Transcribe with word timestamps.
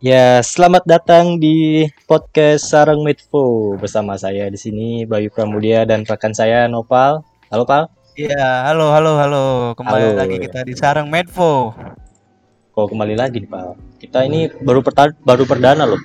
Ya, 0.00 0.40
selamat 0.40 0.88
datang 0.88 1.36
di 1.36 1.84
podcast 2.08 2.72
Sarang 2.72 3.04
Medfo 3.04 3.76
bersama 3.76 4.16
saya 4.16 4.48
di 4.48 4.56
sini 4.56 5.04
Bayu 5.04 5.28
Pramudia 5.28 5.84
dan 5.84 6.08
rekan 6.08 6.32
saya 6.32 6.64
Nopal. 6.72 7.20
Halo, 7.52 7.68
Pal. 7.68 7.84
Iya, 8.16 8.64
halo, 8.64 8.96
halo, 8.96 9.12
halo. 9.20 9.44
Kembali 9.76 10.16
Halo, 10.16 10.16
lagi 10.16 10.36
kita 10.40 10.64
di 10.64 10.72
Sarang 10.72 11.12
Medfo. 11.12 11.76
Kok 12.72 12.86
kembali 12.96 13.12
lagi 13.12 13.44
nih, 13.44 13.50
Pal? 13.52 13.76
Kita 14.00 14.24
ini 14.24 14.48
baru 14.64 14.80
perta- 14.80 15.12
baru 15.20 15.44
perdana 15.44 15.84
loh. 15.84 16.00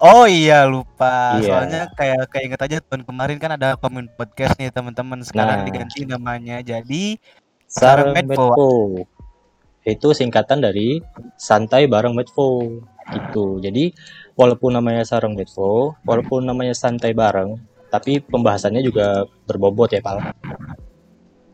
Oh 0.00 0.24
iya, 0.24 0.64
lupa. 0.64 1.36
Iya. 1.36 1.44
Soalnya 1.44 1.82
kayak 1.92 2.32
keinget 2.32 2.60
aja 2.60 2.76
tahun 2.84 3.04
kemarin 3.04 3.36
kan 3.36 3.52
ada 3.52 3.76
komen 3.76 4.08
podcast 4.16 4.56
nih 4.56 4.72
teman-teman. 4.72 5.20
Sekarang 5.20 5.60
Nah. 5.60 5.66
diganti 5.68 6.08
namanya 6.08 6.64
jadi 6.64 7.20
Sarang 7.68 8.12
Sarang 8.12 8.28
Medfo. 8.32 8.48
Medfo. 8.48 8.70
Itu 9.84 10.16
singkatan 10.16 10.64
dari 10.64 11.04
santai 11.36 11.84
bareng 11.84 12.16
Medfo. 12.16 12.80
Gitu. 13.06 13.62
Jadi 13.62 13.94
walaupun 14.34 14.74
namanya 14.74 15.06
Sarang 15.06 15.38
Medfo, 15.38 15.94
walaupun 16.02 16.42
namanya 16.42 16.74
santai 16.74 17.14
bareng, 17.14 17.58
tapi 17.88 18.18
pembahasannya 18.18 18.82
juga 18.82 19.24
berbobot 19.46 19.94
ya, 19.94 20.02
Pal. 20.02 20.20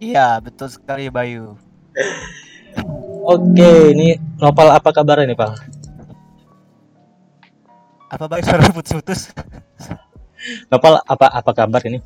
Iya, 0.02 0.40
betul 0.42 0.72
sekali 0.72 1.12
Bayu. 1.12 1.54
Oke, 3.22 3.94
ini 3.94 4.18
Nopal 4.40 4.74
apa 4.74 4.90
kabarnya 4.90 5.30
nih, 5.30 5.38
Pal? 5.38 5.52
Apa 8.10 8.24
Bayu 8.26 8.42
suara 8.42 8.66
putus-putus? 8.72 9.30
Nopal 10.72 10.98
apa 11.06 11.26
apa 11.30 11.50
kabar 11.54 11.80
ini? 11.86 12.02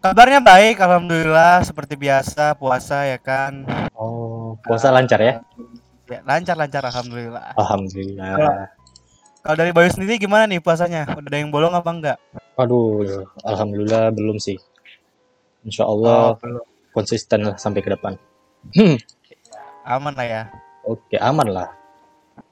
Kabarnya 0.00 0.40
baik, 0.40 0.80
alhamdulillah 0.80 1.60
seperti 1.60 1.92
biasa 1.92 2.56
puasa 2.56 3.04
ya 3.04 3.20
kan. 3.20 3.68
Oh, 3.92 4.56
puasa 4.64 4.88
lancar 4.88 5.20
ya? 5.20 5.44
Ya, 6.10 6.20
lancar-lancar 6.26 6.82
alhamdulillah. 6.90 7.54
Alhamdulillah. 7.54 8.66
Kalau 9.40 9.56
dari 9.56 9.70
Bayu 9.70 9.88
sendiri 9.94 10.18
gimana 10.18 10.44
nih 10.50 10.58
puasanya? 10.58 11.06
Udah 11.16 11.30
ada 11.30 11.38
yang 11.38 11.54
bolong 11.54 11.70
apa 11.70 11.90
enggak? 11.94 12.18
Aduh, 12.58 13.24
alhamdulillah 13.46 14.10
belum 14.10 14.36
sih. 14.42 14.58
Insya 15.62 15.86
Allah 15.86 16.34
Oh, 16.34 16.60
konsisten 16.90 17.46
lah 17.46 17.54
sampai 17.56 17.80
ke 17.80 17.94
depan. 17.94 18.18
Hmm, 18.74 18.98
Aman 19.86 20.12
lah 20.18 20.26
ya. 20.26 20.42
Oke, 20.84 21.16
aman 21.16 21.48
lah. 21.48 21.68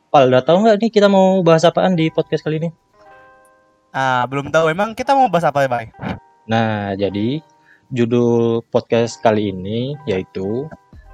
Pal, 0.08 0.30
udah 0.32 0.40
tahu 0.40 0.64
nggak 0.64 0.78
nih 0.80 0.90
kita 0.94 1.10
mau 1.10 1.42
bahas 1.44 1.66
apaan 1.68 1.92
di 1.92 2.08
podcast 2.08 2.46
kali 2.46 2.56
ini? 2.62 2.70
Ah, 3.92 4.24
belum 4.24 4.48
tahu. 4.48 4.72
Emang 4.72 4.96
kita 4.96 5.12
mau 5.12 5.28
bahas 5.28 5.44
apa 5.50 5.64
ya, 5.64 5.68
Bay? 5.68 5.92
Nah, 6.48 6.96
jadi 6.96 7.44
judul 7.92 8.64
podcast 8.72 9.20
kali 9.20 9.52
ini 9.52 9.96
yaitu 10.08 10.68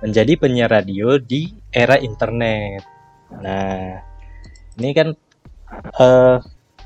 menjadi 0.04 0.36
penyiar 0.36 0.68
radio 0.68 1.16
di 1.16 1.48
era 1.72 1.96
internet. 1.96 2.84
Nah, 3.40 4.04
ini 4.76 4.90
kan 4.92 5.16
eh, 5.96 6.36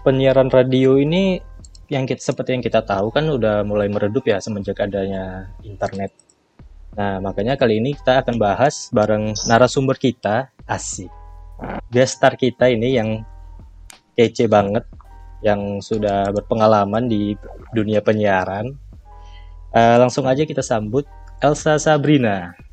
penyiaran 0.06 0.46
radio 0.54 0.94
ini 0.94 1.42
yang 1.90 2.06
kita, 2.06 2.22
seperti 2.22 2.54
yang 2.54 2.62
kita 2.62 2.86
tahu 2.86 3.10
kan 3.10 3.26
udah 3.26 3.66
mulai 3.66 3.90
meredup 3.90 4.22
ya 4.22 4.38
semenjak 4.38 4.78
adanya 4.78 5.50
internet. 5.66 6.14
Nah, 6.94 7.18
makanya 7.18 7.58
kali 7.58 7.82
ini 7.82 7.98
kita 7.98 8.22
akan 8.22 8.38
bahas 8.38 8.86
bareng 8.94 9.34
narasumber 9.50 9.98
kita, 9.98 10.54
asik. 10.70 11.10
Guest 11.90 12.22
star 12.22 12.38
kita 12.38 12.70
ini 12.70 12.94
yang 12.94 13.26
kece 14.14 14.46
banget, 14.46 14.86
yang 15.42 15.82
sudah 15.82 16.30
berpengalaman 16.30 17.10
di 17.10 17.34
dunia 17.74 17.98
penyiaran. 17.98 18.78
Eh, 19.74 19.96
langsung 19.98 20.30
aja 20.30 20.46
kita 20.46 20.62
sambut 20.62 21.02
Elsa 21.42 21.82
Sabrina. 21.82 22.67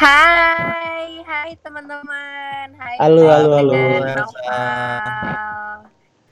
Hai, 0.00 1.20
hai 1.28 1.52
teman-teman. 1.60 2.72
Hai. 2.72 2.96
Halo, 3.04 3.28
halo, 3.28 3.52
halo. 3.52 3.76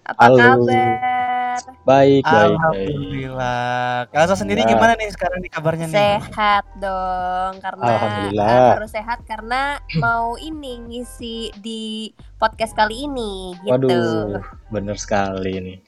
Apa 0.09 0.21
Halo. 0.25 0.65
kabar? 0.65 1.61
Baik, 1.85 2.25
baik. 2.25 2.57
Alhamdulillah. 2.57 4.09
Elsa 4.09 4.41
sendiri 4.41 4.65
Ya. 4.65 4.73
gimana 4.73 4.97
nih 4.97 5.13
sekarang 5.13 5.45
di 5.45 5.53
kabarnya 5.53 5.85
nih? 5.85 6.01
Sehat 6.01 6.65
dong, 6.81 7.61
karena 7.61 7.85
Alhamdulillah. 7.93 8.81
harus 8.81 8.89
sehat 8.89 9.21
karena 9.29 9.77
mau 10.01 10.41
ini 10.41 10.89
ngisi 10.89 11.53
di 11.61 12.09
podcast 12.41 12.73
kali 12.73 13.05
ini 13.05 13.53
gitu. 13.61 13.69
Waduh, 13.69 14.41
bener 14.73 14.97
sekali 14.97 15.61
nih. 15.61 15.79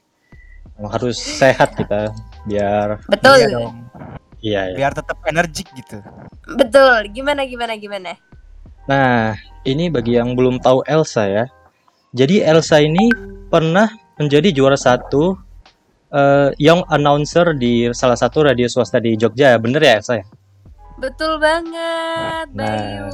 Harus 0.77 1.17
sehat 1.17 1.73
kita 1.73 2.13
biar 2.45 3.01
Betul, 3.09 3.41
Iya 3.41 3.47
dong. 3.57 3.73
Iya 4.41 4.73
ya. 4.73 4.75
Biar 4.77 4.93
tetap 4.93 5.17
energik 5.25 5.69
gitu. 5.73 6.01
betul. 6.57 7.07
Gimana, 7.13 7.45
gimana, 7.47 7.73
gimana? 7.77 8.11
Nah, 8.89 9.37
ini 9.63 9.87
bagi 9.87 10.17
yang 10.17 10.33
belum 10.33 10.59
tahu 10.59 10.83
Elsa 10.89 11.29
ya. 11.29 11.45
Jadi 12.11 12.43
Elsa 12.43 12.81
ini 12.81 13.07
pernah 13.47 13.87
menjadi 14.19 14.51
juara 14.51 14.75
satu 14.75 15.37
eh, 16.11 16.49
young 16.59 16.83
announcer 16.91 17.55
di 17.55 17.87
salah 17.95 18.19
satu 18.19 18.43
radio 18.49 18.67
swasta 18.67 18.99
di 18.99 19.15
Jogja. 19.15 19.55
Bener 19.61 19.79
ya 19.79 19.93
Elsa 20.01 20.19
ya? 20.19 20.25
Betul 21.01 21.41
banget, 21.41 22.47
Nah. 22.53 22.67
Bayu. 22.67 23.07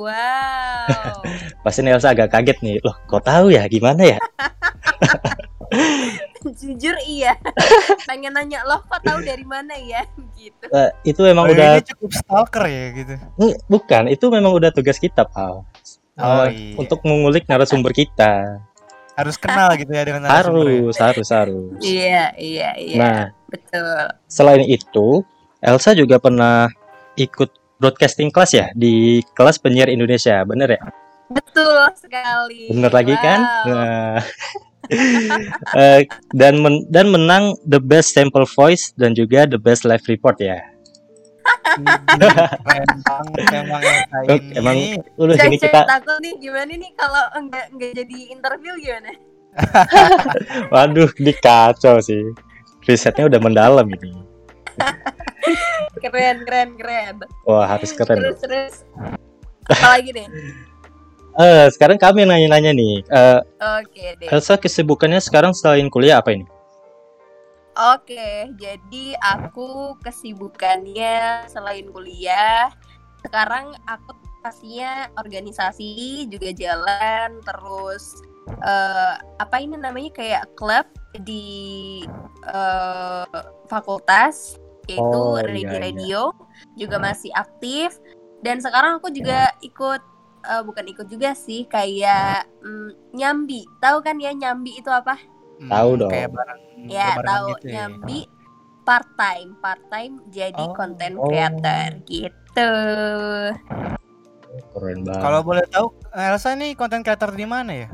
Wow. 0.00 1.16
Pasti 1.64 1.82
nih 1.82 1.98
Elsa 1.98 2.14
agak 2.14 2.30
kaget 2.30 2.58
nih. 2.62 2.76
Loh, 2.86 2.94
kok 3.10 3.26
tahu 3.26 3.50
ya? 3.50 3.66
Gimana 3.66 4.16
ya? 4.16 4.18
Jujur 6.60 6.96
iya. 7.04 7.36
Pengen 8.08 8.32
nanya 8.32 8.64
loh, 8.64 8.80
kok 8.88 9.02
tahu 9.04 9.20
dari 9.24 9.44
mana 9.44 9.76
ya? 9.76 10.04
Gitu. 10.40 10.64
Eh, 10.72 10.90
itu 11.04 11.20
memang 11.20 11.52
Bayu 11.52 11.54
udah 11.60 11.70
ini 11.76 11.84
cukup 11.92 12.10
stalker 12.16 12.64
ya 12.64 12.84
gitu. 12.96 13.14
Bukan, 13.68 14.08
itu 14.08 14.24
memang 14.32 14.56
udah 14.56 14.72
tugas 14.72 14.96
kita, 14.96 15.28
Pal. 15.28 15.68
Oh, 16.16 16.44
Eh, 16.48 16.48
iya. 16.52 16.74
Untuk 16.80 17.04
mengulik 17.04 17.44
narasumber 17.44 17.92
kita. 17.92 18.64
Harus 19.20 19.36
kenal 19.36 19.76
gitu 19.76 19.92
ya 19.92 20.00
dengan 20.08 20.24
narasumbernya. 20.24 20.80
Harus, 20.80 20.96
harus, 20.96 21.28
harus. 21.28 21.76
Iya, 21.84 22.32
iya, 22.40 22.70
iya. 22.80 22.96
Nah, 22.96 23.20
Betul. 23.52 24.16
selain 24.32 24.64
itu, 24.64 25.20
Elsa 25.60 25.92
juga 25.92 26.16
pernah 26.16 26.72
ikut 27.20 27.52
broadcasting 27.76 28.32
kelas 28.32 28.56
ya 28.56 28.66
di 28.72 29.20
kelas 29.36 29.60
penyiar 29.60 29.92
Indonesia, 29.92 30.40
bener 30.48 30.80
ya? 30.80 30.82
Betul 31.28 31.84
sekali. 32.00 32.72
Bener 32.72 32.92
lagi 32.92 33.14
kan? 33.20 33.40
Wow. 33.44 33.72
Nah. 33.76 34.18
Eh, 35.80 36.02
dan 36.34 36.58
men- 36.60 36.86
dan 36.90 37.08
menang 37.14 37.54
the 37.64 37.78
best 37.78 38.10
sample 38.12 38.44
voice 38.44 38.90
dan 38.98 39.14
juga 39.14 39.46
the 39.46 39.58
best 39.58 39.86
live 39.86 40.02
report 40.10 40.36
ya. 40.42 40.58
Keren 41.70 42.90
banget 43.06 43.46
emang 43.54 43.82
Elsa 43.82 44.18
Oke, 44.26 44.34
ini. 44.42 44.58
emang 44.58 44.76
Udah 45.16 45.36
sini 45.38 45.56
kita 45.56 45.86
takut 45.86 46.18
nih 46.18 46.34
gimana 46.42 46.72
nih 46.74 46.90
kalau 46.98 47.24
enggak 47.38 47.70
enggak 47.70 47.90
jadi 48.02 48.18
interview 48.34 48.74
gimana? 48.78 49.10
waduh 50.74 51.10
dikacau 51.14 52.02
sih. 52.02 52.34
Risetnya 52.86 53.30
udah 53.30 53.40
mendalam 53.42 53.86
ini. 53.86 54.10
Keren, 56.02 56.46
keren, 56.46 56.68
keren. 56.78 57.14
Wah, 57.44 57.66
harus 57.66 57.92
keren. 57.92 58.16
Terus 58.18 58.38
terus 58.40 58.74
apa 59.68 59.98
lagi 59.98 60.10
nih? 60.14 60.26
Eh, 61.38 61.66
sekarang 61.70 61.98
kami 62.00 62.26
yang 62.26 62.34
nanya-nanya 62.34 62.72
nih. 62.74 62.94
Eh, 63.06 63.40
Oke 63.82 64.06
deh. 64.18 64.28
Elsa 64.32 64.58
kesibukannya 64.58 65.22
sekarang 65.22 65.54
selain 65.54 65.86
kuliah 65.86 66.18
apa 66.18 66.34
ini? 66.34 66.46
Oke, 67.94 68.50
jadi 68.58 69.14
aku 69.22 69.96
kesibukannya 70.02 71.46
selain 71.46 71.86
kuliah, 71.88 72.68
sekarang 73.22 73.72
aku 73.86 74.12
pastinya 74.42 75.06
organisasi 75.16 76.26
juga 76.28 76.50
jalan, 76.50 77.38
terus 77.46 78.20
eh, 78.60 79.14
apa 79.38 79.56
ini 79.62 79.78
namanya 79.78 80.10
kayak 80.12 80.44
klub 80.58 80.84
di 81.22 82.02
eh, 82.50 83.40
fakultas 83.70 84.58
yaitu 84.90 85.06
Oh, 85.06 85.38
iya, 85.38 85.46
Radio 85.46 85.70
iya. 85.70 85.80
Radio 85.80 86.22
juga 86.74 86.98
masih 86.98 87.30
aktif 87.38 88.02
dan 88.42 88.58
sekarang 88.58 88.98
aku 88.98 89.14
juga 89.14 89.54
ikut 89.62 90.02
eh, 90.42 90.62
bukan 90.62 90.84
ikut 90.88 91.06
juga 91.06 91.32
sih 91.32 91.64
kayak 91.66 92.48
mm, 92.60 93.12
nyambi 93.12 93.64
tahu 93.78 94.00
kan 94.00 94.16
ya 94.16 94.32
nyambi 94.32 94.78
itu 94.78 94.88
apa 94.88 95.16
Hmm, 95.60 95.68
Tahu 95.68 95.90
dong. 96.00 96.08
Kayak 96.08 96.30
barang 96.32 96.60
Ya 96.88 97.08
tahu 97.20 97.46
gitu 97.52 97.66
ya. 97.68 97.72
nyambi 97.84 98.20
part 98.80 99.04
time, 99.12 99.52
part 99.60 99.82
time 99.92 100.24
jadi 100.32 100.56
Oh. 100.56 100.72
content 100.72 101.20
Oh. 101.20 101.28
creator 101.28 102.00
gitu. 102.08 102.72
Keren 104.72 104.98
banget. 105.04 105.20
Kalau 105.20 105.40
boleh 105.44 105.64
tahu 105.68 105.86
Elsa 106.10 106.56
nih 106.56 106.72
konten 106.72 107.04
creator 107.04 107.36
di 107.36 107.44
mana 107.44 107.72
ya? 107.76 107.88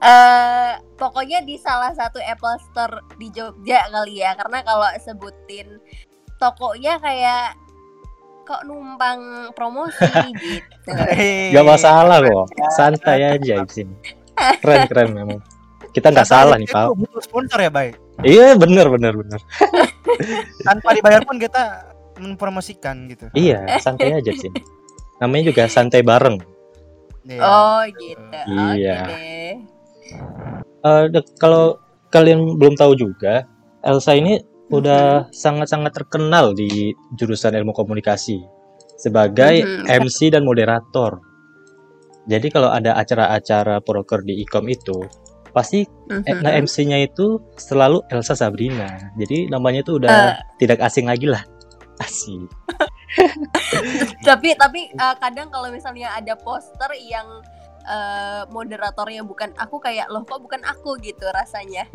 Eh 0.00 0.72
pokoknya 0.96 1.44
di 1.44 1.60
salah 1.60 1.92
satu 1.92 2.18
Apple 2.18 2.56
Store 2.66 3.04
di 3.20 3.28
Jogja 3.28 3.84
kali 3.88 4.24
ya, 4.24 4.32
karena 4.34 4.64
kalau 4.64 4.88
sebutin 4.98 5.76
tokonya 6.36 6.98
kayak 6.98 7.52
kok 8.44 8.62
numpang 8.68 9.50
promosi 9.56 10.04
gitu. 10.44 10.92
Gak 11.50 11.64
masalah 11.64 12.20
kok, 12.20 12.46
santai 12.76 13.36
aja 13.36 13.64
di 13.64 13.70
sini. 13.72 13.94
Keren 14.60 14.84
keren 14.86 15.10
memang. 15.16 15.40
Kita 15.94 16.10
nggak 16.10 16.26
salah 16.26 16.58
nih, 16.58 16.66
Pak. 16.66 16.90
Butuh 16.98 17.22
sponsor 17.22 17.58
ya, 17.62 17.70
Bay. 17.70 17.94
Iya, 18.22 18.58
bener 18.58 18.90
bener 18.90 19.14
bener. 19.14 19.40
Tanpa 20.66 20.90
dibayar 20.94 21.22
pun 21.22 21.38
kita 21.38 21.94
mempromosikan 22.18 23.10
gitu. 23.10 23.30
Iya, 23.34 23.78
santai 23.82 24.18
aja 24.18 24.32
sih. 24.34 24.50
Namanya 25.22 25.54
juga 25.54 25.62
santai 25.70 26.02
bareng. 26.02 26.38
Iya. 27.26 27.40
Oh 27.40 27.82
gitu. 27.94 28.38
Iya. 28.74 28.98
deh. 29.06 29.54
Eh, 30.84 31.04
kalau 31.40 31.80
kalian 32.12 32.60
belum 32.60 32.76
tahu 32.76 32.94
juga, 32.94 33.48
Elsa 33.82 34.14
ini 34.14 34.38
udah 34.72 35.28
sangat-sangat 35.28 35.92
terkenal 35.92 36.56
di 36.56 36.96
jurusan 37.16 37.52
ilmu 37.52 37.76
komunikasi 37.76 38.40
sebagai 38.96 39.60
Mhm. 39.60 39.84
MC 39.90 40.32
dan 40.32 40.46
moderator. 40.46 41.20
Jadi 42.24 42.48
kalau 42.48 42.72
ada 42.72 42.96
acara-acara 42.96 43.84
proker 43.84 44.24
di 44.24 44.40
Ikom 44.40 44.64
itu, 44.72 45.04
pasti 45.52 45.84
Mhm. 45.84 46.22
eh, 46.24 46.36
nah, 46.40 46.52
MC-nya 46.56 47.04
itu 47.04 47.36
selalu 47.60 48.00
Elsa 48.08 48.32
Sabrina. 48.32 49.12
Jadi 49.20 49.52
namanya 49.52 49.84
itu 49.84 50.00
udah 50.00 50.32
Eh. 50.32 50.34
tidak 50.56 50.80
asing 50.80 51.04
lagi 51.04 51.28
lah. 51.28 51.44
Asik. 52.00 52.48
tapi 54.26 54.58
tapi 54.58 54.90
uh, 54.98 55.14
kadang 55.22 55.46
kalau 55.46 55.70
misalnya 55.70 56.10
ada 56.18 56.34
poster 56.34 56.90
yang 56.98 57.26
uh, 57.86 58.42
moderatornya 58.50 59.22
bukan 59.22 59.54
aku 59.54 59.78
kayak 59.78 60.10
loh 60.10 60.26
kok 60.26 60.42
bukan 60.42 60.58
aku 60.66 60.98
gitu 60.98 61.22
rasanya 61.30 61.86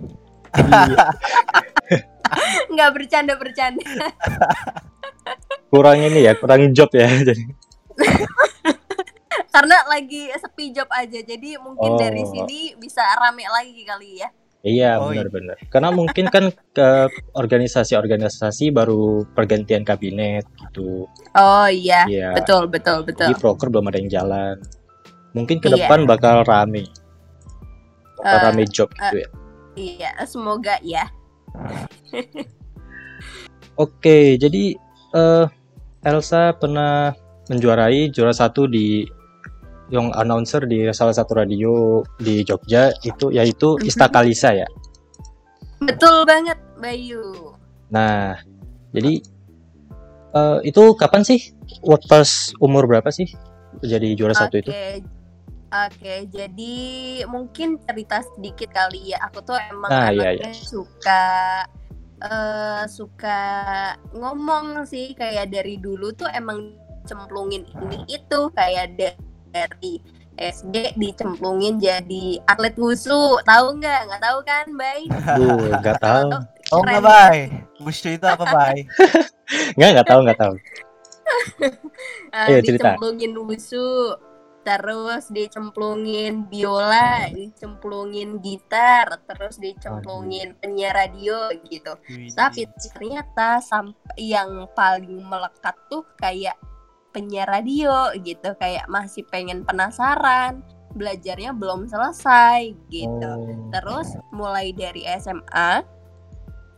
nggak 2.69 2.89
bercanda 2.93 3.33
bercanda 3.35 3.83
kurang 5.69 6.01
ini 6.01 6.25
ya, 6.25 6.33
kurang 6.33 6.73
job 6.73 6.89
ya. 6.93 7.05
Jadi 7.09 7.43
karena 9.49 9.77
lagi 9.85 10.29
sepi 10.31 10.71
job 10.71 10.87
aja 10.89 11.19
jadi 11.19 11.57
mungkin 11.59 11.97
dari 11.97 12.21
Oh. 12.21 12.29
sini 12.29 12.77
bisa 12.77 13.01
rame 13.17 13.43
lagi 13.45 13.81
kali 13.83 14.21
ya 14.21 14.29
Iya 14.59 14.99
Oh, 14.99 15.07
iya. 15.09 15.23
benar-benar. 15.23 15.55
Karena 15.71 15.87
mungkin 15.89 16.27
kan 16.27 16.51
ke 16.51 16.87
organisasi-organisasi 17.31 18.75
baru 18.75 19.23
pergantian 19.31 19.87
kabinet 19.87 20.43
gitu. 20.59 21.07
oh 21.33 21.67
iya 21.67 22.03
Iya. 22.05 22.35
betul 22.35 22.67
betul 22.67 23.07
betul 23.07 23.31
Jadi 23.31 23.39
proker 23.39 23.71
belum 23.71 23.87
ada 23.87 23.97
yang 23.97 24.11
jalan. 24.11 24.55
Mungkin 25.31 25.63
ke 25.63 25.71
Iya. 25.71 25.87
depan 25.87 26.03
bakal 26.03 26.43
rame. 26.43 26.91
Bakal 28.19 28.35
Eh, 28.35 28.43
rame 28.51 28.63
job 28.67 28.91
gitu 28.91 29.15
ya. 29.23 29.29
Iya 29.79 30.11
semoga 30.27 30.75
ya 30.83 31.07
Oke, 33.79 34.35
jadi 34.35 34.75
eh 35.15 35.45
Elsa 36.03 36.51
pernah 36.51 37.15
menjuarai 37.47 38.11
juara 38.11 38.35
satu 38.35 38.67
di 38.67 39.07
yang 39.87 40.11
announcer 40.13 40.67
di 40.67 40.85
salah 40.91 41.15
satu 41.15 41.39
radio 41.39 42.03
di 42.19 42.43
Jogja 42.43 42.91
itu 43.01 43.31
yaitu 43.31 43.79
Mhm. 43.79 43.87
Istakalisa 43.87 44.51
ya. 44.53 44.67
betul 45.79 46.27
banget 46.27 46.59
Bayu 46.75 47.55
Nah, 47.87 48.35
jadi 48.91 49.23
eh 50.35 50.57
itu 50.67 50.83
kapan 50.99 51.23
sih? 51.23 51.55
What 51.81 52.03
pas 52.05 52.51
umur 52.59 52.83
berapa 52.85 53.07
sih? 53.09 53.31
Jadi 53.79 54.13
juara 54.13 54.35
satu 54.35 54.59
itu? 54.59 54.69
Oke. 55.69 56.25
Jadi 56.29 56.75
mungkin 57.29 57.77
cerita 57.85 58.25
sedikit 58.35 58.69
kali 58.73 59.13
ya. 59.13 59.21
Aku 59.29 59.41
tuh 59.45 59.57
emang 59.69 59.91
Ah, 59.91 60.09
iya, 60.09 60.33
anaknya 60.33 60.53
suka 60.53 61.23
eh 62.19 62.83
suka 62.91 63.39
ngomong 64.11 64.83
sih 64.83 65.15
kayak 65.15 65.55
dari 65.55 65.79
dulu 65.79 66.11
tuh 66.11 66.27
emang 66.35 66.75
cemplungin 67.07 67.63
ini 67.79 68.03
itu 68.11 68.39
kayak 68.51 68.91
da- 68.99 69.15
dari 69.55 70.03
SD 70.35 70.99
dicemplungin 70.99 71.79
jadi 71.79 72.43
atlet 72.43 72.75
wusu 72.75 73.39
tahu 73.47 73.79
nggak 73.79 73.99
nggak 74.11 74.21
tahu 74.23 74.39
kan 74.43 74.67
Bay 74.75 75.07
Duh, 75.07 75.79
nggak 75.79 75.99
tahu. 76.03 76.29
Oh 76.69 76.83
enggak, 76.85 77.01
Bay. 77.01 77.39
Wushu 77.81 78.13
itu 78.13 78.25
apa, 78.27 78.45
Bay? 78.45 78.85
Nggak, 79.79 79.89
nggak 79.97 80.07
tahu, 80.07 80.19
nggak 80.25 80.39
tahu. 80.39 80.55
Eh, 82.29 82.45
Ayo, 82.45 82.61
cerita. 82.61 82.93
dicemplungin 82.93 83.33
wusu 83.33 84.13
terus 84.59 85.31
dicemplungin 85.31 86.45
biola 86.51 87.31
dicemplungin 87.31 88.43
gitar 88.43 89.23
terus 89.23 89.57
dicemplungin 89.57 90.55
penyiar 90.59 90.95
radio 90.95 91.49
gitu. 91.65 91.95
Tapi 92.35 92.67
ternyata 92.77 93.63
sampai 93.63 94.19
yang 94.19 94.67
paling 94.75 95.23
melekat 95.23 95.75
tuh 95.87 96.03
kayak 96.19 96.59
penyiar 97.15 97.49
radio 97.49 98.13
gitu 98.21 98.53
kayak 98.59 98.85
masih 98.85 99.25
pengen 99.31 99.65
penasaran 99.65 100.61
belajarnya 100.93 101.53
belum 101.53 101.85
selesai 101.85 102.73
gitu. 102.89 103.29
Oh. 103.29 103.69
Terus 103.73 104.17
mulai 104.33 104.73
dari 104.73 105.05
SMA, 105.21 105.85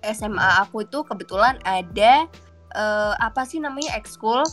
SMA 0.03 0.49
aku 0.63 0.83
itu 0.83 1.03
kebetulan 1.07 1.55
ada 1.63 2.27
eh, 2.75 3.13
apa 3.19 3.41
sih 3.47 3.63
namanya 3.63 3.95
ekskul 3.95 4.43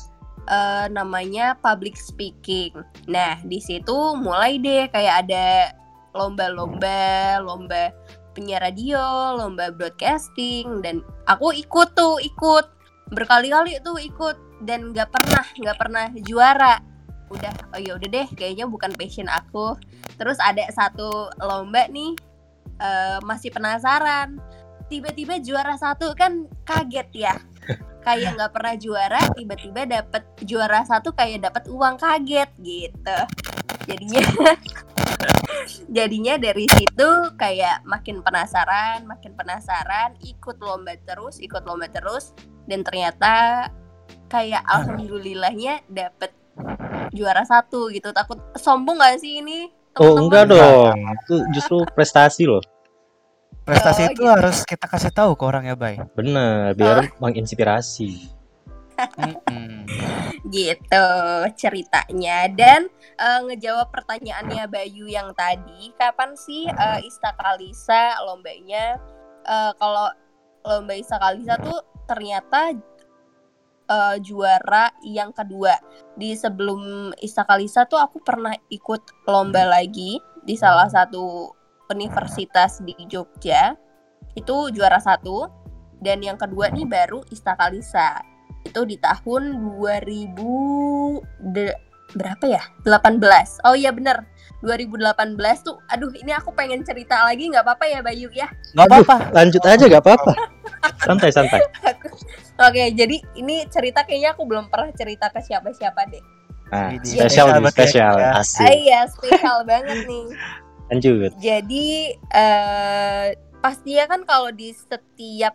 eh, 0.49 0.87
namanya 0.91 1.55
public 1.61 1.95
speaking. 1.95 2.73
Nah 3.07 3.39
di 3.45 3.61
situ 3.61 4.17
mulai 4.19 4.57
deh 4.59 4.89
kayak 4.89 5.29
ada 5.29 5.77
lomba-lomba, 6.17 7.39
lomba 7.45 7.93
penyiar 8.33 8.65
radio, 8.65 9.37
lomba 9.37 9.71
broadcasting 9.71 10.81
dan 10.81 11.05
aku 11.29 11.53
ikut 11.53 11.93
tuh 11.95 12.19
ikut 12.25 12.67
berkali-kali 13.13 13.81
tuh 13.85 13.97
ikut 14.01 14.37
dan 14.65 14.91
nggak 14.93 15.09
pernah 15.13 15.45
nggak 15.45 15.79
pernah 15.79 16.07
juara. 16.27 16.75
Udah 17.29 17.53
oh 17.77 17.81
ya 17.81 18.01
udah 18.01 18.09
deh 18.09 18.29
kayaknya 18.33 18.65
bukan 18.65 18.91
passion 18.97 19.29
aku. 19.29 19.77
Terus 20.17 20.41
ada 20.41 20.65
satu 20.73 21.29
lomba 21.39 21.87
nih 21.93 22.17
eh, 22.81 23.19
masih 23.23 23.53
penasaran 23.53 24.41
tiba-tiba 24.89 25.37
juara 25.45 25.77
satu 25.77 26.17
kan 26.17 26.49
kaget 26.65 27.09
ya 27.13 27.35
kayak 28.09 28.41
nggak 28.41 28.53
pernah 28.57 28.75
juara 28.81 29.21
tiba-tiba 29.37 29.85
dapet 29.85 30.25
juara 30.49 30.81
satu 30.89 31.13
kayak 31.13 31.45
dapat 31.45 31.69
uang 31.69 32.01
kaget 32.01 32.49
gitu 32.65 33.19
jadinya 33.85 34.25
jadinya 35.97 36.35
dari 36.41 36.65
situ 36.73 37.11
kayak 37.37 37.85
makin 37.85 38.25
penasaran 38.25 39.05
makin 39.05 39.37
penasaran 39.37 40.17
ikut 40.25 40.57
lomba 40.65 40.97
terus 41.05 41.37
ikut 41.37 41.69
lomba 41.69 41.93
terus 41.93 42.33
dan 42.65 42.81
ternyata 42.81 43.69
kayak 44.33 44.65
alhamdulillahnya 44.65 45.85
dapet 45.93 46.33
juara 47.13 47.45
satu 47.45 47.93
gitu 47.93 48.09
takut 48.17 48.41
sombong 48.57 49.05
gak 49.05 49.21
sih 49.21 49.45
ini 49.45 49.69
Oh, 49.99 50.15
teman-teman? 50.15 50.23
enggak 50.31 50.45
dong. 50.55 50.97
Itu 51.27 51.35
justru 51.51 51.77
prestasi 51.91 52.47
loh. 52.47 52.63
Prestasi 53.69 54.01
Oh, 54.01 54.11
itu 54.13 54.23
gitu. 54.25 54.33
harus 54.33 54.59
kita 54.65 54.87
kasih 54.89 55.13
tahu 55.13 55.37
ke 55.37 55.45
orang 55.45 55.69
ya, 55.69 55.77
Bay. 55.77 56.01
Bener, 56.17 56.73
biar 56.73 57.13
menginspirasi. 57.21 58.37
Mm-mm. 58.99 59.87
gitu 60.51 61.07
ceritanya 61.55 62.51
dan 62.51 62.91
eh, 63.15 63.41
ngejawab 63.47 63.95
pertanyaannya 63.95 64.67
Bayu 64.67 65.07
yang 65.07 65.31
tadi 65.39 65.95
kapan 65.95 66.35
sih 66.35 66.67
eh, 66.67 67.07
Istakalisa 67.07 68.19
lombanya 68.27 68.99
Eh, 69.49 69.73
kalau 69.81 70.13
lomba 70.69 70.93
Istakalisa 70.93 71.57
tuh 71.57 71.81
ternyata 72.05 72.77
eh, 73.89 74.17
juara 74.21 74.93
yang 75.01 75.33
kedua 75.33 75.73
di 76.21 76.37
sebelum 76.37 77.13
Istakalisa 77.17 77.89
tuh 77.89 77.97
aku 77.97 78.21
pernah 78.21 78.53
ikut 78.69 79.25
lomba 79.25 79.65
lagi 79.65 80.21
di 80.45 80.53
salah 80.53 80.93
satu 80.93 81.49
universitas 81.89 82.81
di 82.81 82.93
Jogja 83.07 83.73
itu 84.35 84.57
juara 84.71 85.01
satu 85.01 85.49
dan 85.99 86.21
yang 86.21 86.37
kedua 86.37 86.71
nih 86.71 86.85
baru 86.85 87.25
Istakalisa 87.29 88.21
itu 88.63 88.85
di 88.85 88.97
tahun 88.97 89.57
2000 89.81 90.37
de- 91.51 91.79
berapa 92.09 92.45
ya 92.49 92.63
18 92.85 93.21
oh 93.65 93.77
iya 93.77 93.93
bener 93.93 94.25
2018 94.61 95.37
tuh 95.61 95.77
aduh 95.87 96.09
ini 96.15 96.33
aku 96.33 96.51
pengen 96.51 96.81
cerita 96.81 97.21
lagi 97.23 97.47
nggak 97.47 97.63
apa-apa 97.63 97.85
ya 97.85 98.01
Bayu 98.01 98.29
ya 98.33 98.49
Nggak 98.73 98.87
apa-apa. 98.87 99.17
Lanjut 99.31 99.63
aja 99.63 99.85
gak 99.87 100.03
apa-apa. 100.03 100.33
Santai, 100.99 101.31
santai. 101.31 101.61
oke 102.67 102.83
jadi 102.93 103.17
ini 103.35 103.69
cerita 103.69 104.03
kayaknya 104.03 104.33
aku 104.33 104.45
belum 104.45 104.67
pernah 104.67 104.91
cerita 104.93 105.29
ke 105.29 105.41
siapa-siapa 105.41 106.05
deh 106.09 106.25
Nah, 106.69 106.93
Ini 106.93 107.01
spesial 107.01 107.49
spesial 107.49 107.65
nih, 107.65 107.73
spesial. 107.73 108.15
ah, 108.21 108.41
Asik. 108.45 108.69
iya 108.77 109.01
spesial 109.09 109.65
banget 109.65 110.05
nih 110.05 110.27
Lanjut. 110.89 111.37
jadi 111.37 112.17
eh 112.33 113.27
pastinya 113.61 114.05
kan 114.09 114.25
kalau 114.25 114.49
di 114.55 114.73
setiap 114.73 115.53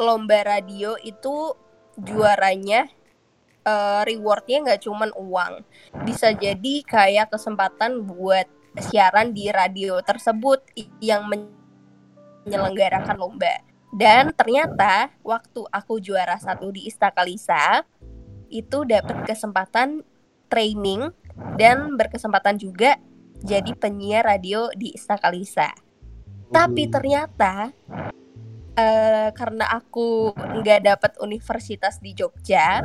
lomba 0.00 0.42
radio 0.42 0.98
itu 0.98 1.54
juaranya 2.00 2.88
eh, 3.62 4.02
rewardnya 4.02 4.58
nggak 4.66 4.82
cuman 4.82 5.10
uang 5.14 5.62
bisa 6.02 6.34
jadi 6.34 6.74
kayak 6.82 7.30
kesempatan 7.30 8.02
buat 8.02 8.48
siaran 8.80 9.36
di 9.36 9.52
radio 9.52 10.00
tersebut 10.00 10.64
yang 11.04 11.28
men- 11.28 11.52
menyelenggarakan 12.42 13.16
lomba 13.20 13.62
dan 13.92 14.32
ternyata 14.32 15.12
waktu 15.20 15.62
aku 15.68 16.00
juara 16.00 16.40
satu 16.40 16.72
di 16.72 16.88
Istakalisa 16.88 17.84
itu 18.48 18.88
dapat 18.88 19.28
kesempatan 19.28 20.00
training 20.48 21.12
dan 21.60 21.96
berkesempatan 22.00 22.56
juga 22.56 22.96
jadi 23.42 23.74
penyiar 23.76 24.26
radio 24.26 24.70
di 24.72 24.94
Istakalisa. 24.94 25.70
Tapi 26.52 26.88
ternyata 26.88 27.72
eh, 28.76 29.28
karena 29.32 29.66
aku 29.72 30.32
nggak 30.36 30.80
dapat 30.84 31.12
universitas 31.20 32.00
di 32.00 32.12
Jogja, 32.16 32.84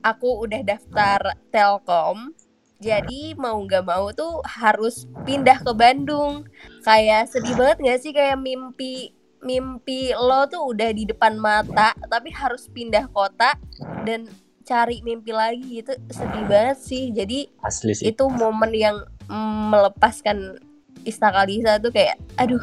aku 0.00 0.44
udah 0.48 0.60
daftar 0.64 1.36
Telkom. 1.52 2.32
Jadi 2.80 3.36
mau 3.36 3.60
nggak 3.60 3.84
mau 3.84 4.08
tuh 4.16 4.40
harus 4.48 5.04
pindah 5.28 5.60
ke 5.60 5.72
Bandung. 5.76 6.48
Kayak 6.80 7.28
sedih 7.28 7.52
banget 7.52 7.78
nggak 7.84 7.98
sih? 8.00 8.12
Kayak 8.16 8.40
mimpi 8.40 9.12
mimpi 9.40 10.12
lo 10.16 10.48
tuh 10.48 10.72
udah 10.72 10.92
di 10.92 11.08
depan 11.08 11.40
mata 11.40 11.96
tapi 12.12 12.28
harus 12.28 12.68
pindah 12.68 13.08
kota 13.08 13.56
dan 14.04 14.28
cari 14.64 15.04
mimpi 15.04 15.28
lagi 15.28 15.84
gitu. 15.84 15.92
Sedih 16.08 16.44
banget 16.48 16.78
sih. 16.80 17.12
Jadi 17.12 17.52
Asli 17.60 17.92
sih. 17.92 18.16
itu 18.16 18.24
momen 18.32 18.72
yang 18.72 18.96
melepaskan 19.30 20.58
Istakalisa 21.00 21.78
tuh 21.78 21.88
kayak 21.88 22.18
aduh 22.36 22.60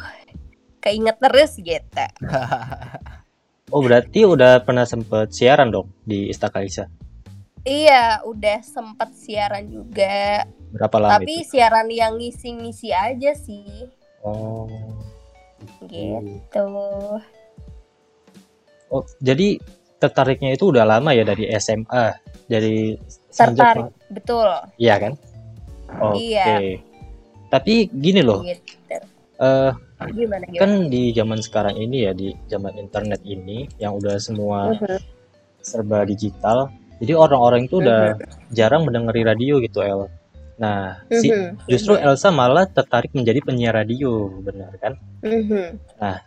keinget 0.78 1.16
terus 1.18 1.56
gitu 1.56 2.06
Oh, 3.68 3.84
berarti 3.84 4.24
udah 4.24 4.64
pernah 4.64 4.84
sempet 4.84 5.28
siaran 5.28 5.68
dong 5.68 5.92
di 6.00 6.28
Istakalisa. 6.28 6.88
iya 7.62 8.16
udah 8.22 8.64
sempet 8.64 9.12
siaran 9.12 9.68
juga 9.68 10.48
Berapa 10.72 10.96
lama 10.96 11.12
tapi 11.18 11.44
itu? 11.44 11.52
siaran 11.52 11.84
yang 11.88 12.16
ngisi-ngisi 12.16 12.88
aja 12.90 13.32
sih 13.34 13.84
Oh. 14.20 14.64
gitu 15.84 16.64
Oh, 18.88 19.04
jadi 19.20 19.60
tertariknya 19.98 20.56
itu 20.56 20.72
udah 20.72 20.88
lama 20.88 21.12
ya 21.12 21.20
dari 21.20 21.44
SMA. 21.52 22.16
Dari 22.48 22.96
tertarik 23.28 23.92
betul 24.08 24.48
Iya 24.80 24.96
kan? 24.96 25.12
Oke. 25.96 26.20
Iya. 26.36 26.54
Tapi 27.48 27.88
gini 27.88 28.20
loh, 28.20 28.44
gitu 28.44 28.96
eh 29.40 29.72
gimana 30.14 30.44
gimana 30.46 30.60
kan 30.60 30.70
di 30.92 31.02
zaman 31.16 31.40
sekarang 31.40 31.74
ini 31.80 32.06
ya, 32.06 32.12
di 32.12 32.30
zaman 32.46 32.76
internet 32.76 33.20
ini 33.24 33.66
yang 33.80 33.96
udah 33.96 34.20
semua 34.20 34.76
Mhm, 34.76 34.98
serba 35.64 36.04
digital, 36.04 36.68
jadi 37.00 37.16
orang-orang 37.18 37.66
itu 37.66 37.80
udah 37.80 38.14
mhm, 38.14 38.54
jarang 38.54 38.84
mendengari 38.86 39.22
radio 39.26 39.58
gitu, 39.64 39.80
El. 39.82 40.06
Nah, 40.58 41.02
si 41.08 41.30
mhm, 41.30 41.56
justru 41.70 41.94
mhm, 41.96 42.04
Elsa 42.04 42.28
malah 42.34 42.66
tertarik 42.66 43.14
menjadi 43.14 43.40
penyiar 43.46 43.74
radio, 43.78 44.28
benar 44.42 44.72
kan? 44.82 44.94
Nah, 45.98 46.18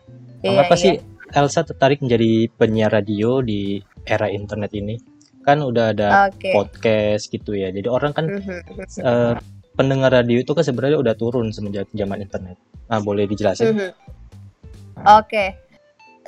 Iya, 0.41 0.49
Mengapa 0.49 0.73
iya. 0.73 0.81
sih 0.81 0.93
Elsa 1.31 1.61
tertarik 1.61 2.01
menjadi 2.01 2.49
penyiar 2.57 2.89
radio 2.91 3.39
di 3.45 3.77
era 4.03 4.25
internet 4.27 4.71
ini? 4.73 4.95
Kan 5.41 5.57
udah 5.65 5.85
ada 5.93 6.07
Oke. 6.29 6.53
podcast 6.53 7.29
gitu 7.29 7.57
ya. 7.57 7.73
Jadi 7.73 7.87
orang 7.89 8.11
kan 8.13 8.25
eh, 8.29 9.33
pendengar 9.73 10.13
radio 10.13 10.37
itu 10.41 10.51
kan 10.53 10.61
sebenarnya 10.61 11.01
udah 11.01 11.15
turun 11.17 11.49
semenjak 11.49 11.89
zaman 11.93 12.21
internet. 12.21 12.57
Nah, 12.91 12.99
boleh 13.01 13.25
dijelasin? 13.25 13.73
mhm. 13.73 13.91
Oke. 15.01 15.57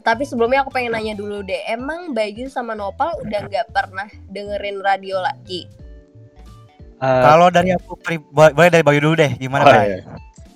Tapi 0.04 0.28
sebelumnya 0.28 0.68
aku 0.68 0.76
pengen 0.76 1.00
nanya 1.00 1.16
dulu 1.16 1.46
deh, 1.48 1.64
emang 1.70 2.12
Bayu 2.12 2.52
sama 2.52 2.76
Nopal 2.76 3.16
udah 3.24 3.48
nggak 3.48 3.72
pernah 3.72 4.10
dengerin 4.28 4.84
radio 4.84 5.24
lagi? 5.24 5.64
Eh, 7.00 7.22
Kalau 7.24 7.48
dari 7.48 7.72
aku 7.72 7.96
boleh 8.32 8.72
dari 8.72 8.84
Bayu 8.84 9.00
dulu 9.00 9.16
deh, 9.20 9.32
gimana 9.40 9.64
oh, 9.64 9.72
iya. 9.72 10.04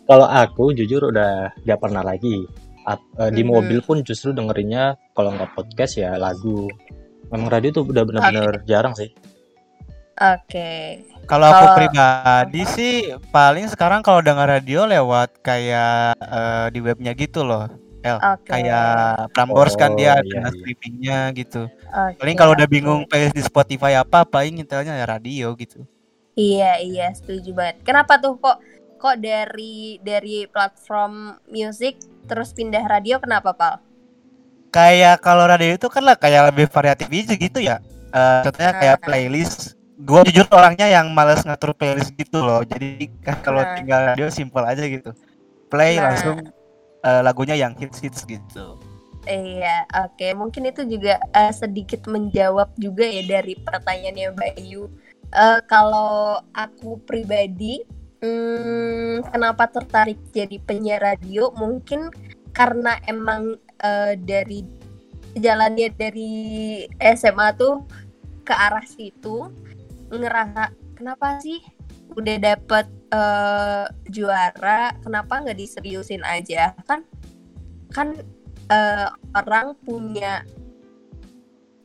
Kalau 0.08 0.28
aku 0.28 0.72
jujur 0.72 1.12
udah 1.12 1.52
gak 1.68 1.80
pernah 1.84 2.00
lagi. 2.00 2.48
Eh, 2.88 3.32
di 3.36 3.44
mobil 3.44 3.84
pun 3.84 4.00
justru 4.00 4.32
dengerinnya 4.32 4.96
kalau 5.12 5.36
nggak 5.36 5.52
podcast 5.52 6.00
ya 6.00 6.16
lagu. 6.16 6.72
Memang 7.28 7.48
radio 7.52 7.70
tuh 7.72 7.84
udah 7.84 8.04
bener-bener 8.04 8.64
jarang 8.64 8.96
sih. 8.96 9.12
Oke. 10.18 11.04
Kalau 11.28 11.46
aku 11.52 11.60
Kalau- 11.60 11.78
pribadi 11.78 12.62
sih 12.72 12.94
paling 13.30 13.68
sekarang 13.68 14.00
kalau 14.02 14.24
dengar 14.24 14.48
radio 14.48 14.88
lewat 14.88 15.44
kayak 15.44 16.16
eh, 16.18 16.66
di 16.72 16.80
webnya 16.80 17.12
gitu 17.14 17.44
loh. 17.44 17.68
El, 18.02 18.16
Oke. 18.24 18.48
kayak 18.48 19.28
Prambors 19.36 19.76
kan 19.76 19.92
dia 19.94 20.16
Oh, 20.16 20.22
ada 20.22 20.24
iya, 20.24 20.40
iya. 20.40 20.50
streamingnya 20.54 21.20
gitu. 21.36 21.62
Oke, 21.68 22.18
Paling 22.24 22.38
kalau 22.40 22.56
udah 22.56 22.68
bingung 22.70 23.04
playlist 23.04 23.36
di 23.36 23.44
Spotify 23.44 24.00
apa, 24.00 24.24
paling 24.24 24.56
nyetelnya 24.56 24.96
ya 24.96 25.06
radio 25.06 25.52
gitu. 25.60 25.84
Iya, 26.38 26.80
iya, 26.80 27.12
setuju 27.12 27.52
banget. 27.52 27.82
Kenapa 27.84 28.22
tuh 28.22 28.38
kok 28.38 28.62
kok 28.98 29.18
dari 29.20 29.98
dari 30.00 30.46
platform 30.48 31.36
musik 31.50 31.98
terus 32.26 32.54
pindah 32.54 32.86
radio 32.86 33.18
kenapa, 33.20 33.52
Pal? 33.58 33.82
Kayak 34.78 35.26
kalau 35.26 35.50
radio 35.50 35.74
itu 35.74 35.88
kan 35.90 36.06
lah 36.06 36.14
kayak 36.14 36.54
lebih 36.54 36.70
variatif 36.70 37.10
aja 37.10 37.34
gitu 37.34 37.58
ya. 37.58 37.82
Eh, 38.14 38.42
contohnya 38.46 38.74
kayak 38.78 38.98
playlist. 39.02 39.74
Gue 39.98 40.22
jujur 40.30 40.46
orangnya 40.54 40.86
yang 40.86 41.10
males 41.18 41.42
ngatur 41.42 41.74
playlist 41.74 42.14
gitu 42.14 42.46
loh. 42.46 42.62
Jadi 42.62 43.10
kan 43.26 43.42
kalau 43.42 43.66
Nah. 43.66 43.74
tinggal 43.74 44.14
radio 44.14 44.30
simple 44.30 44.62
aja 44.62 44.86
gitu. 44.86 45.10
Play 45.74 45.98
Nah. 45.98 46.14
langsung 46.14 46.38
eh, 47.02 47.22
lagunya 47.24 47.58
yang 47.58 47.74
hits-hits 47.74 48.22
gitu. 48.26 48.78
Iya, 49.26 49.86
oke. 50.08 50.28
Mungkin 50.38 50.70
itu 50.70 50.86
juga 50.86 51.18
eh, 51.34 51.54
sedikit 51.54 52.06
menjawab 52.06 52.74
juga 52.78 53.06
ya 53.06 53.24
dari 53.26 53.58
pertanyaannya 53.58 54.30
Bayu. 54.34 54.94
Eh, 55.28 55.60
kalau 55.66 56.38
aku 56.54 57.02
pribadi, 57.04 57.82
hmm, 58.20 59.30
kenapa 59.30 59.68
tertarik 59.68 60.20
jadi 60.32 60.58
penyiar 60.62 61.02
radio? 61.02 61.50
Mungkin 61.54 62.14
karena 62.52 62.98
emang 63.06 63.58
eh, 63.82 64.14
dari 64.18 64.66
jalannya 65.38 65.94
dari 65.94 66.34
SMA 67.14 67.48
tuh 67.58 67.86
ke 68.42 68.54
arah 68.56 68.86
situ 68.88 69.52
ngerasa 70.10 70.72
kenapa 70.96 71.38
sih 71.44 71.60
udah 72.16 72.36
dapet 72.40 72.86
eh, 73.12 73.86
juara, 74.10 74.96
kenapa 75.04 75.44
nggak 75.44 75.60
diseriusin 75.60 76.24
aja? 76.24 76.74
Kan 76.88 77.04
kan 77.92 78.18
eh, 78.72 79.10
orang 79.36 79.76
punya 79.84 80.42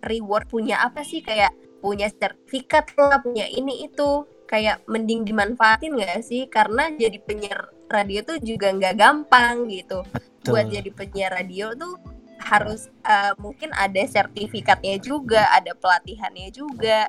reward 0.07 0.47
punya 0.49 0.81
apa 0.83 1.03
sih? 1.03 1.21
Kayak 1.21 1.53
punya 1.83 2.09
sertifikat 2.09 2.95
lah 2.97 3.21
punya 3.21 3.47
ini 3.51 3.91
itu. 3.91 4.25
Kayak 4.53 4.85
mending 4.85 5.25
dimanfaatin 5.25 5.97
gak 5.97 6.29
sih? 6.29 6.45
Karena 6.45 6.93
jadi 6.93 7.17
penyiar 7.25 7.73
radio 7.89 8.21
tuh 8.21 8.37
juga 8.41 8.69
nggak 8.69 9.01
gampang 9.01 9.65
gitu 9.73 10.05
buat 10.47 10.67
Betul. 10.67 10.75
jadi 10.79 10.91
penyiar 10.95 11.33
radio 11.35 11.67
tuh 11.79 11.95
harus 12.43 12.91
eh, 13.07 13.33
mungkin 13.39 13.71
ada 13.73 14.03
sertifikatnya 14.03 14.99
juga 14.99 15.47
ada 15.55 15.73
pelatihannya 15.79 16.51
juga 16.51 17.09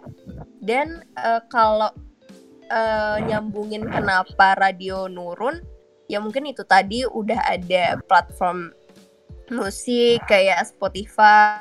dan 0.62 1.02
eh, 1.18 1.42
kalau 1.50 1.90
eh, 2.70 3.18
nyambungin 3.26 3.90
kenapa 3.90 4.54
radio 4.56 5.10
nurun 5.10 5.62
ya 6.06 6.22
mungkin 6.22 6.46
itu 6.46 6.62
tadi 6.62 7.04
udah 7.10 7.42
ada 7.50 7.98
platform 8.06 8.70
musik 9.50 10.22
kayak 10.30 10.70
Spotify 10.70 11.60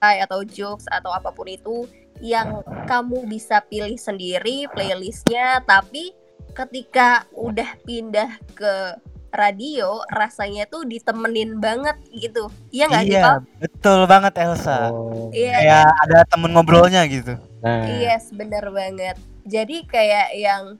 atau 0.00 0.46
Joox 0.46 0.86
atau 0.86 1.10
apa 1.10 1.34
pun 1.34 1.50
itu 1.50 1.88
yang 2.22 2.62
kamu 2.86 3.28
bisa 3.28 3.60
pilih 3.66 3.98
sendiri 3.98 4.70
playlistnya 4.72 5.60
tapi 5.66 6.14
ketika 6.56 7.28
udah 7.36 7.76
pindah 7.84 8.40
ke 8.56 8.96
radio 9.30 10.00
rasanya 10.08 10.64
tuh 10.66 10.84
ditemenin 10.84 11.58
banget 11.58 11.96
gitu 12.10 12.48
iya 12.70 12.86
nggak 12.88 13.04
sih? 13.04 13.12
Iya, 13.18 13.32
betul 13.58 13.98
banget 14.06 14.34
Elsa. 14.38 14.90
Oh. 14.90 15.28
Iya 15.30 15.54
Kayak 15.60 15.86
ada 16.08 16.18
temen 16.24 16.50
ngobrolnya 16.52 17.02
gitu. 17.06 17.34
Nah, 17.60 17.84
Yes, 17.88 18.30
bener 18.30 18.70
banget. 18.70 19.16
Jadi 19.44 19.84
kayak 19.84 20.34
yang 20.34 20.78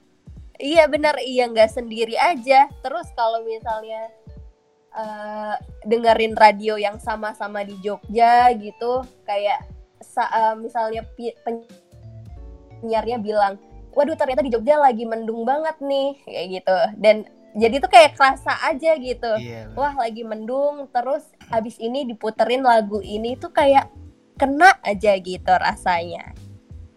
iya 0.57 0.87
bener 0.87 1.15
iya 1.21 1.45
nggak 1.45 1.69
sendiri 1.69 2.15
aja. 2.15 2.65
Terus 2.81 3.07
kalau 3.13 3.43
misalnya 3.43 4.09
eh, 4.91 5.55
dengerin 5.85 6.33
radio 6.33 6.73
yang 6.73 6.97
sama-sama 6.97 7.61
di 7.61 7.77
Jogja 7.79 8.49
gitu, 8.57 9.05
kayak 9.23 9.61
sa- 10.01 10.31
eh, 10.31 10.55
misalnya 10.57 11.05
pi- 11.13 11.37
penyiarnya 12.81 13.21
bilang, 13.21 13.61
waduh 13.93 14.17
ternyata 14.17 14.41
di 14.41 14.49
Jogja 14.49 14.77
lagi 14.77 15.05
mendung 15.05 15.45
banget 15.45 15.77
nih, 15.79 16.17
kayak 16.25 16.45
gitu. 16.49 16.77
Dan 16.97 17.17
jadi 17.57 17.75
tuh 17.81 17.89
kayak 17.89 18.13
kerasa 18.13 18.53
aja 18.69 18.93
gitu 18.95 19.31
Iya. 19.41 19.73
wah 19.73 19.97
lagi 19.97 20.21
mendung 20.21 20.85
terus 20.93 21.25
abis 21.49 21.81
ini 21.81 22.05
diputerin 22.05 22.61
lagu 22.61 23.01
ini 23.01 23.33
tuh 23.35 23.49
kayak 23.49 23.89
kena 24.37 24.77
aja 24.85 25.17
gitu 25.17 25.49
rasanya 25.57 26.37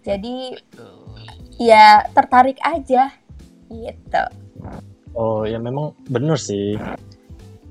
jadi 0.05 0.61
betul. 0.61 1.17
ya 1.57 2.05
tertarik 2.12 2.61
aja 2.61 3.09
gitu 3.73 4.25
oh 5.17 5.43
ya 5.43 5.59
memang 5.59 5.97
bener 6.07 6.38
sih. 6.38 6.79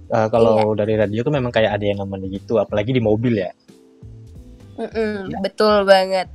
Eh, 0.09 0.27
kalau 0.33 0.73
Iya. 0.73 0.77
dari 0.81 0.93
radio 0.97 1.21
tuh 1.21 1.29
memang 1.29 1.53
kayak 1.53 1.77
ada 1.77 1.85
yang 1.85 2.01
nemenin 2.01 2.33
gitu, 2.33 2.57
apalagi 2.57 2.97
di 2.97 2.97
mobil 2.97 3.45
ya. 3.45 3.53
Mm-mm, 4.73 5.37
betul 5.45 5.85
banget 5.85 6.25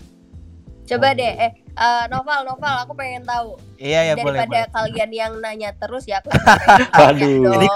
coba 0.85 1.07
Oh. 1.07 1.15
deh 1.15 1.33
eh 1.35 1.53
eh, 1.55 2.05
Noval 2.07 2.41
Noval 2.45 2.75
aku 2.81 2.93
pengen 2.93 3.23
tahu 3.23 3.57
Iya 3.77 4.01
ya 4.03 4.13
boleh. 4.15 4.37
daripada 4.39 4.61
boleh. 4.61 4.71
kalian 4.71 5.11
yang 5.11 5.33
nanya 5.39 5.71
terus 5.73 6.05
ya 6.05 6.19
aku 6.19 6.29
tanya 6.37 6.87
Waduh. 6.93 7.41
Jadi 7.51 7.67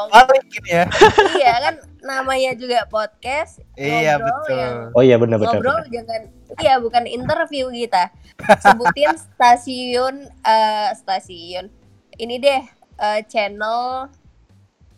gini 0.47 0.69
ya. 0.71 0.85
iya 1.41 1.53
kan 1.59 1.75
namanya 2.01 2.53
juga 2.53 2.85
podcast 2.87 3.65
Iya 3.75 4.17
Ngobrol 4.17 4.29
betul. 4.39 4.57
yang 4.57 4.75
Oh 4.93 5.03
iya 5.03 5.17
bener 5.17 5.37
bener. 5.37 5.51
ngobrol 5.51 5.79
bener. 5.81 5.91
jangan 5.91 6.23
iya 6.57 6.75
bukan 6.77 7.05
interview 7.05 7.65
kita 7.69 8.13
sebutin 8.59 9.13
stasiun 9.27 10.15
eh, 10.43 10.89
stasiun 10.95 11.73
ini 12.15 12.37
deh 12.37 12.63
eh, 12.95 13.21
channel 13.25 14.13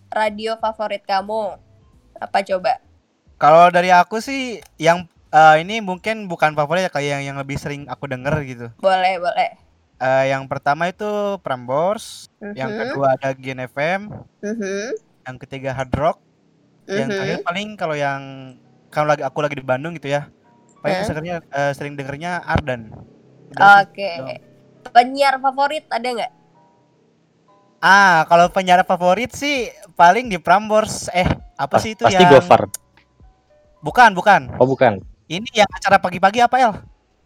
radio 0.09 0.59
favorit 0.59 1.03
kamu 1.03 1.55
apa 2.17 2.39
coba 2.43 2.83
Kalau 3.37 3.71
dari 3.71 3.89
aku 3.89 4.19
sih 4.19 4.61
yang 4.77 5.09
eh, 5.35 5.55
ini 5.63 5.75
mungkin 5.89 6.17
bukan 6.31 6.53
favorit 6.59 6.87
ya 6.87 6.91
kayak 6.95 7.09
yang, 7.19 7.23
yang 7.35 7.37
lebih 7.43 7.57
sering 7.63 7.83
aku 7.93 8.05
denger 8.11 8.35
gitu. 8.51 8.67
boleh 8.81 9.15
boleh 9.23 9.51
eh, 10.03 10.25
yang 10.33 10.45
pertama 10.51 10.83
itu 10.93 11.39
Prambors, 11.45 12.27
yang 12.57 12.71
Mhm, 12.71 12.77
kedua 12.79 13.15
ada 13.17 13.29
Gen 13.37 13.61
FM, 13.71 14.01
mhm, 14.43 14.95
yang 15.27 15.37
ketiga 15.43 15.71
Hard 15.77 15.93
Rock, 15.97 16.17
yang 16.97 17.11
mhm. 17.11 17.11
terakhir 17.15 17.41
paling 17.47 17.69
kalau 17.81 17.97
yang 17.99 18.23
kalau 18.95 19.09
lagi 19.13 19.23
aku 19.27 19.39
lagi 19.45 19.57
di 19.61 19.67
Bandung 19.67 19.95
gitu 19.99 20.09
ya, 20.13 20.29
paling 20.83 21.01
Hah? 21.01 21.07
seringnya 21.07 21.43
eh, 21.55 21.73
sering 21.77 21.95
dengernya 21.99 22.43
Ardan. 22.47 22.93
Sih, 23.75 23.85
Oke. 23.85 24.11
dong. 24.17 24.37
Penyiar 24.95 25.35
favorit 25.45 25.85
ada 25.93 26.09
nggak? 26.17 26.33
Ah, 27.81 28.29
kalau 28.29 28.47
penyiar 28.53 28.85
favorit 28.85 29.33
sih 29.33 29.73
paling 29.97 30.29
di 30.33 30.37
Prambors. 30.37 31.09
Eh, 31.17 31.29
apa 31.57 31.75
Pas- 31.75 31.83
sih 31.83 31.97
itu 31.97 32.05
pasti 32.05 32.23
yang 32.25 32.29
Gofar. 32.31 32.69
Bukan, 33.81 34.13
bukan. 34.17 34.43
Oh 34.59 34.67
bukan. 34.69 35.01
Ini 35.31 35.47
yang 35.55 35.71
acara 35.71 35.97
pagi-pagi 35.97 36.43
apa, 36.43 36.57
El? 36.59 36.75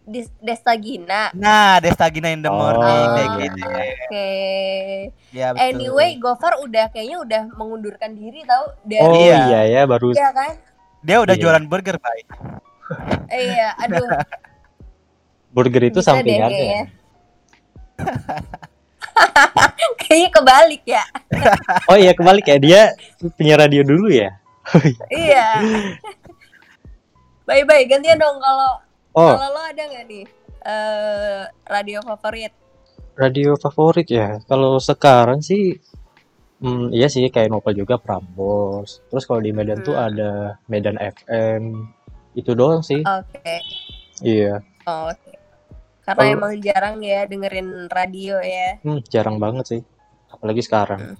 Dis- 0.05 0.31
Desta 0.37 0.77
Gina. 0.77 1.33
Nah, 1.33 1.81
Destagina 1.81 2.29
in 2.29 2.39
the 2.39 2.47
Oh, 2.47 2.55
morning 2.55 3.09
kayak 3.17 3.29
gitu. 3.41 3.61
Oke. 3.65 4.31
Ya, 5.33 5.51
betul. 5.51 5.65
Anyway, 5.65 6.11
Gofar 6.21 6.61
udah 6.61 6.93
kayaknya 6.93 7.17
udah 7.19 7.43
mengundurkan 7.57 8.13
diri 8.13 8.45
tahu 8.45 8.65
dari 8.85 9.01
Oh 9.01 9.17
Iya. 9.17 9.49
iya 9.49 9.61
ya 9.65 9.81
baru 9.89 10.13
Iya 10.13 10.29
kan? 10.31 10.53
Dia 11.01 11.17
udah 11.25 11.33
Iya. 11.33 11.41
jualan 11.41 11.65
burger, 11.65 11.97
Bay. 11.97 12.21
Eh, 13.33 13.43
iya, 13.49 13.73
aduh. 13.81 14.05
burger 15.49 15.89
itu 15.89 15.97
bisa 15.97 16.13
deh 16.13 16.21
sampingannya. 16.21 16.93
kayaknya. 20.05 20.29
kebalik 20.29 20.85
ya. 20.85 21.05
Oh 21.89 21.97
iya 21.97 22.13
kebalik 22.13 22.45
ya 22.45 22.61
dia 22.61 22.81
penyiar 23.41 23.57
radio 23.57 23.81
dulu 23.81 24.13
ya. 24.13 24.37
iya. 25.09 25.49
Bye-bye, 27.45 27.85
gantian 27.87 28.17
dong 28.17 28.39
kalau 28.39 28.73
Oh 29.15 29.31
kalau 29.31 29.49
lo 29.53 29.63
ada 29.63 29.79
nggak 29.81 30.05
nih 30.07 30.25
eh 30.65 31.43
radio 31.65 32.01
favorit? 32.03 32.51
radio 33.15 33.55
favorit 33.55 34.09
ya. 34.09 34.43
Kalau 34.43 34.81
sekarang 34.81 35.39
sih 35.39 35.79
hmm, 36.59 36.91
iya 36.91 37.07
sih 37.07 37.23
kayak 37.29 37.47
novel 37.49 37.77
juga 37.77 37.95
Prambors. 37.95 38.99
Terus 39.07 39.23
kalau 39.23 39.39
di 39.39 39.53
Medan 39.53 39.81
tuh 39.81 39.95
Hmm. 39.95 40.09
ada 40.09 40.31
Medan 40.67 40.97
FM. 40.97 41.87
Itu 42.35 42.53
doang 42.53 42.83
sih. 42.83 42.99
Oke. 43.01 43.63
Iya. 44.21 44.59
Oh, 44.83 45.09
Oke. 45.09 45.37
Karena 46.03 46.21
Kalau- 46.21 46.35
emang 46.35 46.53
jarang 46.59 46.97
ya 47.01 47.23
dengerin 47.25 47.69
radio 47.87 48.37
ya. 48.37 48.83
Hmm, 48.83 48.99
jarang 49.07 49.39
banget 49.39 49.65
sih. 49.69 49.81
Apalagi 50.29 50.61
sekarang. 50.61 51.15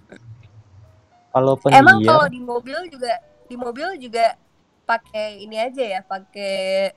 Kalau 1.31 1.55
Emang 1.69 2.03
kalau 2.03 2.27
di 2.27 2.39
mobil 2.39 2.79
juga 2.89 3.13
di 3.45 3.55
mobil 3.55 3.87
juga 4.01 4.35
pakai 4.85 5.41
ini 5.41 5.57
aja 5.57 5.83
ya, 5.83 6.01
pakai 6.01 6.93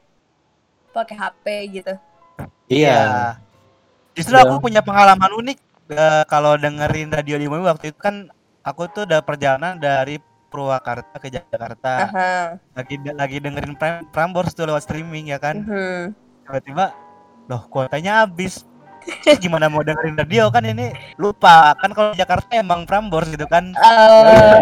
pakai 0.92 1.16
HP 1.16 1.46
gitu. 1.74 1.94
iya. 2.68 3.36
Justru 4.12 4.34
Udah. 4.34 4.50
aku 4.50 4.66
punya 4.66 4.82
pengalaman 4.82 5.30
unik 5.30 5.58
eh, 5.94 6.24
kalau 6.26 6.58
dengerin 6.58 7.14
radio 7.14 7.38
di 7.38 7.46
mobil 7.46 7.70
waktu 7.70 7.94
itu 7.94 8.00
kan 8.02 8.28
aku 8.66 8.90
tuh 8.90 9.06
udah 9.06 9.22
perjalanan 9.22 9.78
dari 9.78 10.18
Purwakarta 10.48 11.20
ke 11.20 11.28
Jakarta. 11.30 12.08
Aha. 12.08 12.32
Lagi 12.74 12.96
lagi 13.04 13.38
dengerin 13.38 13.76
Pram- 13.76 14.08
Prambors 14.10 14.56
tuh 14.56 14.66
lewat 14.66 14.88
streaming 14.88 15.30
ya 15.30 15.38
kan. 15.38 15.60
Mhm. 15.62 16.16
Tiba-tiba 16.48 16.96
loh 17.48 17.62
kuotanya 17.68 18.24
habis. 18.26 18.64
Gimana 19.40 19.72
mau 19.72 19.84
dengerin 19.84 20.20
radio 20.20 20.52
kan 20.52 20.64
ini 20.66 20.92
lupa 21.16 21.72
kan 21.80 21.92
kalau 21.96 22.12
di 22.12 22.20
Jakarta 22.20 22.48
emang 22.52 22.84
Prambors 22.84 23.28
gitu 23.30 23.46
kan. 23.46 23.72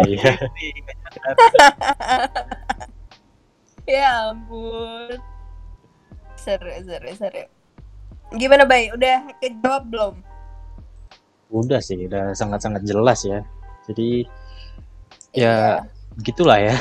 Iya. 0.05 0.35
ya 3.93 4.33
ampun. 4.33 5.17
Seru, 6.35 6.69
seru, 6.83 7.09
seru. 7.15 7.43
Gimana, 8.35 8.65
Bay? 8.65 8.89
Udah 8.91 9.29
kejawab 9.39 9.83
belum? 9.89 10.13
Udah 11.53 11.79
sih, 11.79 12.09
udah 12.09 12.33
sangat-sangat 12.33 12.81
jelas 12.83 13.21
ya. 13.23 13.39
Jadi 13.85 14.25
Iya. 15.35 15.53
ya 15.81 15.85
begitulah 16.17 16.57
ya. 16.71 16.75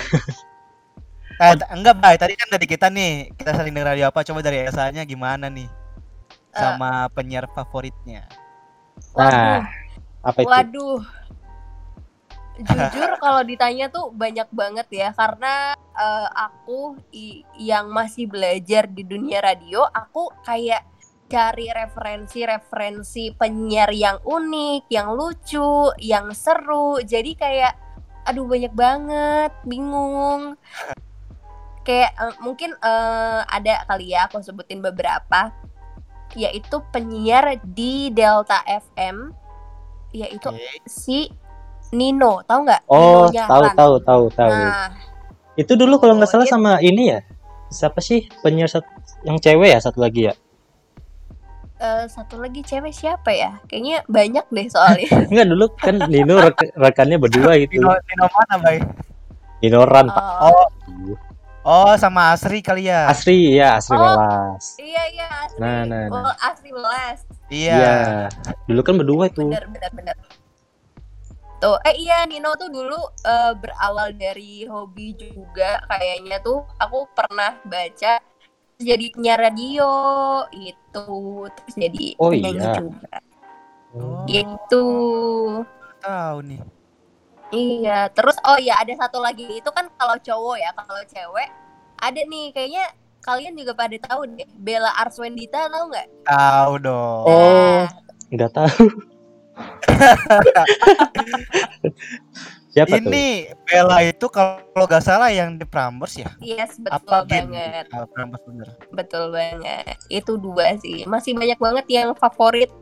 Eh, 1.43 1.53
enggak, 1.75 1.99
Bay. 2.01 2.15
Tadi 2.17 2.35
kan 2.39 2.49
dari 2.49 2.67
kita 2.67 2.87
nih, 2.89 3.35
kita 3.35 3.51
sering 3.55 3.75
denger 3.75 3.91
radio 3.95 4.07
apa? 4.09 4.23
Coba 4.23 4.41
dari 4.41 4.63
Elsa-nya 4.65 5.03
gimana 5.05 5.51
nih? 5.51 5.67
Eh. 5.67 6.57
Sama 6.57 7.11
penyiar 7.11 7.51
favoritnya. 7.51 8.25
Nah, 9.19 9.67
apa 10.23 10.39
itu? 10.41 10.49
Waduh. 10.49 11.03
Jujur 12.55 13.19
kalau 13.19 13.43
ditanya 13.43 13.91
tuh 13.91 14.15
banyak 14.15 14.47
banget 14.55 14.87
ya 14.95 15.09
karena 15.11 15.75
eh, 15.75 16.29
aku 16.31 16.95
yang 17.59 17.91
masih 17.91 18.31
belajar 18.31 18.87
di 18.87 19.03
dunia 19.03 19.43
radio, 19.43 19.83
aku 19.91 20.31
kayak 20.47 20.87
cari 21.27 21.67
referensi-referensi 21.73 23.35
penyiar 23.35 23.91
yang 23.91 24.23
unik, 24.23 24.87
yang 24.87 25.19
lucu, 25.19 25.91
yang 25.99 26.31
seru. 26.31 27.03
Jadi 27.03 27.35
kayak 27.35 27.75
aduh 28.23 28.47
banyak 28.47 28.71
banget, 28.71 29.51
bingung. 29.67 30.55
Kayak 31.83 32.15
eh, 32.15 32.37
mungkin 32.39 32.71
eh, 32.79 33.41
ada 33.51 33.83
kali 33.91 34.15
ya 34.15 34.31
aku 34.31 34.39
sebutin 34.47 34.79
beberapa 34.79 35.51
yaitu 36.35 36.83
penyiar 36.91 37.59
di 37.63 38.11
Delta 38.11 38.63
FM 38.67 39.31
yaitu 40.15 40.51
Oke. 40.51 40.83
si 40.87 41.31
Nino, 41.95 42.43
tahu 42.43 42.67
nggak? 42.67 42.83
Oh, 42.87 43.27
Nino 43.27 43.47
tahu 43.47 43.65
tahu 43.73 43.95
tahu 44.01 44.25
tahu. 44.31 44.51
Nah, 44.51 44.91
Itu 45.55 45.73
dulu 45.75 45.97
kalau 45.97 46.19
nggak 46.19 46.29
Oh, 46.29 46.35
salah 46.35 46.47
itu- 46.47 46.53
sama 46.53 46.73
ini 46.81 47.03
ya. 47.09 47.21
Siapa 47.71 47.99
sih 47.99 48.27
penyiar 48.43 48.67
sat- 48.67 48.91
yang 49.23 49.39
cewek 49.39 49.71
ya 49.71 49.79
satu 49.79 49.99
lagi 49.99 50.27
ya? 50.27 50.35
eh, 51.77 52.07
satu 52.07 52.39
lagi 52.39 52.61
cewek 52.61 52.91
siapa 52.91 53.29
ya? 53.31 53.61
Kayaknya 53.65 54.07
banyak 54.07 54.47
deh 54.49 54.67
soalnya. 54.67 55.05
Enggak 55.31 55.47
dulu 55.47 55.67
kan 55.75 55.95
Nino 56.07 56.35
rek- 56.41 56.73
rekannya 56.73 57.19
berdua 57.19 57.55
gitu. 57.63 57.77
Nino, 57.77 57.93
Nino 57.93 58.25
mana, 58.27 58.55
Bay? 58.59 58.79
Nino 59.61 59.81
Ran, 59.85 60.07
Pak. 60.09 60.25
oh, 60.45 60.67
Oh, 61.65 61.97
sama 61.97 62.29
Asri 62.31 62.61
kali 62.61 62.93
ya. 62.93 63.09
Asri 63.09 63.57
ya, 63.57 63.81
Asri 63.81 63.97
Oh. 63.97 64.01
Welas. 64.01 64.77
iya 64.77 65.03
iya 65.09 65.27
asli. 65.41 65.57
Nah, 65.57 65.81
nah, 65.83 66.03
nah. 66.07 66.21
Oh, 66.21 66.33
asli 66.39 66.69
Welas. 66.69 67.25
Iya. 67.49 67.73
Iya. 67.73 67.97
Dulu 68.65 68.81
kan 68.81 68.95
berdua 68.95 69.25
tuh. 69.29 69.49
Bener 69.49 69.65
bener 69.69 69.91
bener. 69.93 70.17
Tuh, 71.65 71.81
eh 71.81 71.97
iya 71.97 72.29
Nino 72.29 72.53
tuh 72.61 72.69
dulu 72.69 73.01
eh, 73.25 73.53
berawal 73.57 74.13
dari 74.21 74.69
hobi 74.69 75.17
juga 75.17 75.81
kayaknya 75.89 76.37
tuh 76.45 76.61
aku 76.77 77.09
pernah 77.17 77.57
baca 77.65 78.21
jadi 78.77 79.07
penyiar 79.17 79.41
radio 79.49 79.89
itu 80.53 81.09
terus 81.49 81.75
jadi 81.81 82.05
Oh, 82.21 82.29
penyanyi 82.29 82.69
iya. 82.69 82.77
juga 82.77 83.17
Oh, 83.97 84.29
gitu. 84.29 84.87
tahu 86.05 86.39
nih. 86.53 86.61
Iya, 87.55 88.13
terus 88.13 88.37
oh 88.45 88.59
ya 88.61 88.77
ada 88.85 88.93
satu 89.01 89.23
lagi 89.25 89.47
itu 89.49 89.71
kan 89.73 89.89
kalau 89.97 90.21
cowok 90.21 90.57
ya, 90.61 90.69
kalau 90.77 91.01
cewek 91.09 91.49
ada 91.97 92.21
nih 92.29 92.53
kayaknya 92.53 92.85
kalian 93.25 93.57
juga 93.57 93.73
pada 93.73 93.97
tahu 94.05 94.37
deh 94.37 94.45
Bella 94.61 94.93
Arswendita 95.01 95.71
tahu 95.73 95.95
nggak? 95.95 96.09
Tahu 96.29 96.73
dong. 96.83 97.25
Oh. 97.25 97.41
Nah, 97.41 97.89
Enggak 98.29 98.53
tahu. 98.53 99.14
Siapa 102.75 102.99
tuh? 102.99 103.07
Ini 103.07 103.55
Bella 103.71 104.03
itu 104.03 104.27
kalau 104.27 104.59
nggak 104.75 104.99
salah 104.99 105.31
yang 105.31 105.55
di 105.55 105.63
Prambors 105.63 106.19
ya? 106.19 106.27
yes 106.43 106.75
betul 106.83 107.07
Apa 107.07 107.23
banget, 107.23 107.87
Ah, 107.95 108.03
Prambors 108.11 108.43
bener. 108.51 108.67
betul 108.91 109.31
banget. 109.31 109.95
Itu 110.11 110.43
dua 110.43 110.75
sih, 110.83 111.07
masih 111.07 111.39
banyak 111.39 111.55
banget 111.63 111.87
yang 111.87 112.11
favorit. 112.19 112.75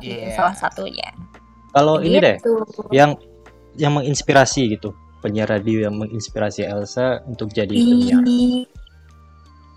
Iya. 0.00 0.28
ini 0.28 0.30
salah 0.32 0.56
satunya. 0.56 1.08
Kalau 1.72 2.00
ini 2.00 2.16
deh, 2.20 2.36
Gitu. 2.40 2.52
yang 2.92 3.16
yang 3.76 3.92
menginspirasi 3.96 4.76
gitu, 4.76 4.92
penyiar 5.20 5.48
radio 5.48 5.88
yang 5.88 5.96
menginspirasi 5.96 6.64
Elsa 6.64 7.20
untuk 7.24 7.52
jadi 7.52 7.72
penyiar. 7.72 8.20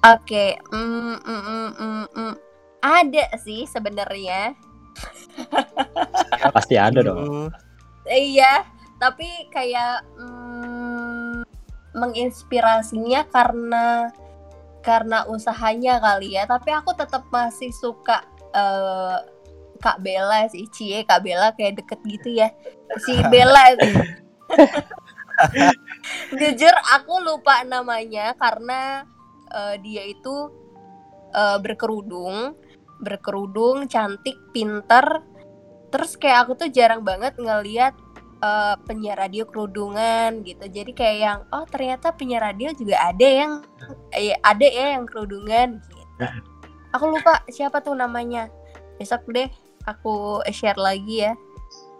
Oke, 0.05 0.55
mm, 0.71 1.17
mm, 1.19 1.21
mm, 1.23 1.69
mm, 1.75 2.05
mm. 2.15 2.33
ada 2.79 3.25
sih 3.43 3.65
sebenarnya. 3.65 4.53
Pasti 6.55 6.79
ada 6.79 7.03
dong. 7.03 7.19
Dulu. 7.19 7.65
Iya, 8.05 8.61
tapi 9.01 9.25
kayak 9.49 10.05
mm, 10.19 11.41
menginspirasinya 11.97 13.25
karena 13.33 14.13
karena 14.85 15.25
usahanya 15.25 15.97
kali 15.97 16.37
ya. 16.37 16.45
Tapi 16.45 16.69
aku 16.69 16.93
tetap 16.93 17.25
masih 17.33 17.73
suka 17.73 18.21
eh, 18.53 19.17
Kak 19.81 19.99
Bella 20.01 20.45
sih, 20.47 20.69
Cie 20.69 21.03
Kak 21.03 21.25
Bella 21.25 21.51
kayak 21.57 21.81
deket 21.81 21.99
gitu 22.05 22.29
ya. 22.37 22.53
Si 23.01 23.17
Bella 23.33 23.73
itu. 23.73 23.85
Jujur 26.39 26.71
aku 26.95 27.19
lupa 27.19 27.65
namanya 27.65 28.37
karena 28.37 29.03
eh, 29.49 29.75
dia 29.81 30.05
itu 30.05 30.53
eh, 31.33 31.57
berkerudung, 31.57 32.53
berkerudung, 32.99 33.87
cantik, 33.87 34.37
pinter. 34.51 35.23
Terus 35.89 36.15
kayak 36.15 36.47
aku 36.47 36.51
tuh 36.59 36.69
jarang 36.71 37.01
banget 37.01 37.35
ngeliat 37.35 37.95
eh, 38.39 38.75
penyiar 38.83 39.19
radio 39.19 39.47
kerudungan 39.47 40.43
gitu. 40.43 40.65
Jadi 40.67 40.91
kayak 40.91 41.17
yang 41.17 41.39
oh 41.51 41.63
ternyata 41.67 42.11
penyiar 42.11 42.51
radio 42.51 42.71
juga 42.75 42.99
ada 42.99 43.27
yang 43.27 43.51
eh, 44.11 44.35
ada 44.39 44.65
ya 44.65 44.99
yang 44.99 45.05
kerudungan 45.07 45.79
gitu. 45.79 46.03
Aku 46.95 47.11
lupa 47.11 47.43
siapa 47.47 47.79
tuh 47.79 47.95
namanya. 47.95 48.47
besok 48.95 49.27
deh 49.27 49.51
aku 49.83 50.39
share 50.55 50.79
lagi 50.79 51.27
ya. 51.27 51.35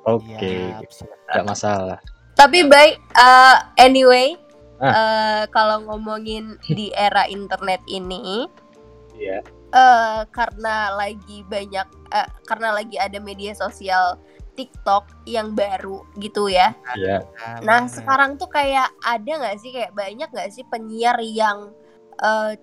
Oke, 0.07 0.71
Siap, 0.71 0.87
siap. 0.87 1.17
nggak 1.27 1.43
masalah. 1.43 1.99
Tapi 2.39 2.63
baik, 2.67 3.03
uh, 3.19 3.57
anyway, 3.75 4.39
Ah. 4.79 4.87
uh, 4.91 5.43
kalau 5.51 5.83
ngomongin 5.87 6.55
di 6.67 6.91
era 6.95 7.27
internet 7.27 7.79
ini, 7.87 8.47
Iya. 9.15 9.43
Eh 9.75 10.23
karena 10.31 10.95
lagi 10.95 11.43
banyak, 11.51 11.87
eh, 12.15 12.29
karena 12.47 12.71
lagi 12.71 12.95
ada 12.95 13.19
media 13.19 13.51
sosial 13.51 14.15
TikTok 14.55 15.27
yang 15.27 15.51
baru 15.51 15.99
gitu 16.23 16.47
ya. 16.47 16.71
Iya. 16.95 17.27
Nah 17.59 17.91
sekarang 17.91 18.39
tuh 18.39 18.47
kayak 18.47 18.87
ada 19.03 19.27
nggak 19.27 19.59
sih 19.59 19.75
kayak 19.75 19.91
banyak 19.91 20.31
nggak 20.31 20.51
sih 20.55 20.63
penyiar 20.71 21.19
yang 21.19 21.75
eh, 22.23 22.55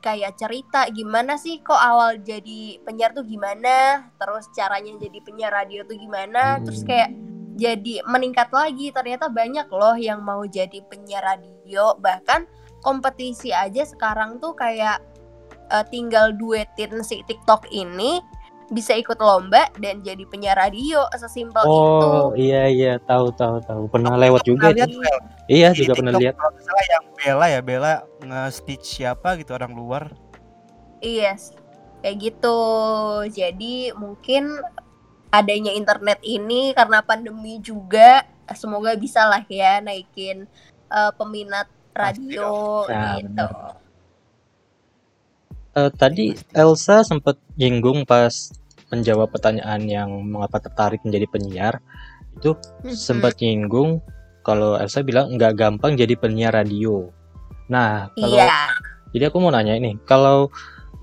kayak 0.00 0.38
cerita 0.40 0.88
gimana 0.94 1.36
sih 1.36 1.60
kok 1.60 1.76
awal 1.76 2.16
jadi 2.22 2.80
penyiar 2.86 3.12
tuh 3.12 3.26
gimana, 3.28 4.08
terus 4.16 4.48
caranya 4.56 4.96
jadi 5.02 5.18
penyiar 5.20 5.52
radio 5.52 5.84
tuh 5.84 5.98
gimana, 5.98 6.62
terus 6.64 6.80
Hmm. 6.80 6.88
kayak 6.88 7.10
jadi 7.56 7.94
meningkat 8.04 8.48
lagi 8.52 8.92
ternyata 8.92 9.32
banyak 9.32 9.66
loh 9.72 9.96
yang 9.96 10.20
mau 10.20 10.44
jadi 10.44 10.80
penyiar 10.92 11.24
radio 11.24 11.96
bahkan 11.98 12.44
kompetisi 12.84 13.48
aja 13.50 13.82
sekarang 13.82 14.36
tuh 14.38 14.52
kayak 14.52 15.00
eh, 15.70 15.84
tinggal 15.90 16.34
duetin 16.36 17.02
si 17.02 17.22
TikTok 17.26 17.70
ini 17.70 18.22
bisa 18.66 18.98
ikut 18.98 19.22
lomba 19.22 19.70
dan 19.78 20.02
jadi 20.02 20.26
penyiar 20.26 20.58
radio 20.58 21.06
sesimpel 21.14 21.62
itu. 21.62 21.70
Oh 21.70 22.34
iya 22.34 22.66
iya 22.66 22.92
tahu 22.98 23.30
tahu 23.30 23.62
tahu 23.62 23.86
pernah 23.86 24.18
lewat 24.18 24.42
juga 24.42 24.74
Pernah 24.74 24.78
lihat, 24.82 24.90
itu. 24.90 24.98
Bel? 24.98 25.18
Iya 25.46 25.68
Di 25.70 25.78
juga 25.86 25.92
pernah 25.94 26.12
TikTok 26.18 26.22
lihat. 26.26 26.34
Kalau 26.34 26.50
nggak 26.50 26.64
salah 26.66 26.84
yang 26.90 27.04
Bella 27.14 27.46
ya, 27.46 27.60
Bella 27.62 27.92
nge-stitch 28.26 28.86
siapa 28.98 29.38
gitu 29.38 29.54
orang 29.54 29.70
luar. 29.70 30.10
Yes, 30.98 31.54
kayak 32.02 32.16
gitu. 32.18 32.60
Jadi 33.30 33.94
mungkin 33.94 34.50
adanya 35.30 35.70
internet 35.70 36.18
ini 36.26 36.74
karena 36.74 37.06
pandemi 37.06 37.62
juga 37.62 38.26
semoga 38.50 38.98
bisa 38.98 39.30
lah 39.30 39.46
ya 39.46 39.78
naikin 39.78 40.50
eh, 40.90 41.12
peminat 41.14 41.70
radio 41.94 42.82
Nah, 42.90 43.14
gitu. 43.22 43.30
benar. 43.30 43.85
Eh, 45.76 45.92
tadi 45.92 46.32
Elsa 46.56 47.04
sempat 47.04 47.36
jinggung 47.60 48.08
pas 48.08 48.32
menjawab 48.88 49.28
pertanyaan 49.28 49.84
yang 49.84 50.08
mengapa 50.24 50.56
tertarik 50.56 51.04
menjadi 51.04 51.28
penyiar 51.28 51.74
itu 52.32 52.56
Mhm. 52.80 52.96
sempat 52.96 53.36
nyinggung 53.44 54.00
kalau 54.40 54.80
Elsa 54.80 55.04
bilang 55.04 55.36
nggak 55.36 55.52
gampang 55.52 55.92
jadi 55.92 56.16
penyiar 56.16 56.56
radio. 56.56 57.12
Nah 57.68 58.08
kalau 58.16 58.40
Iya. 58.40 58.72
jadi 59.12 59.28
aku 59.28 59.36
mau 59.36 59.52
nanya 59.52 59.76
ini 59.76 60.00
kalau 60.08 60.48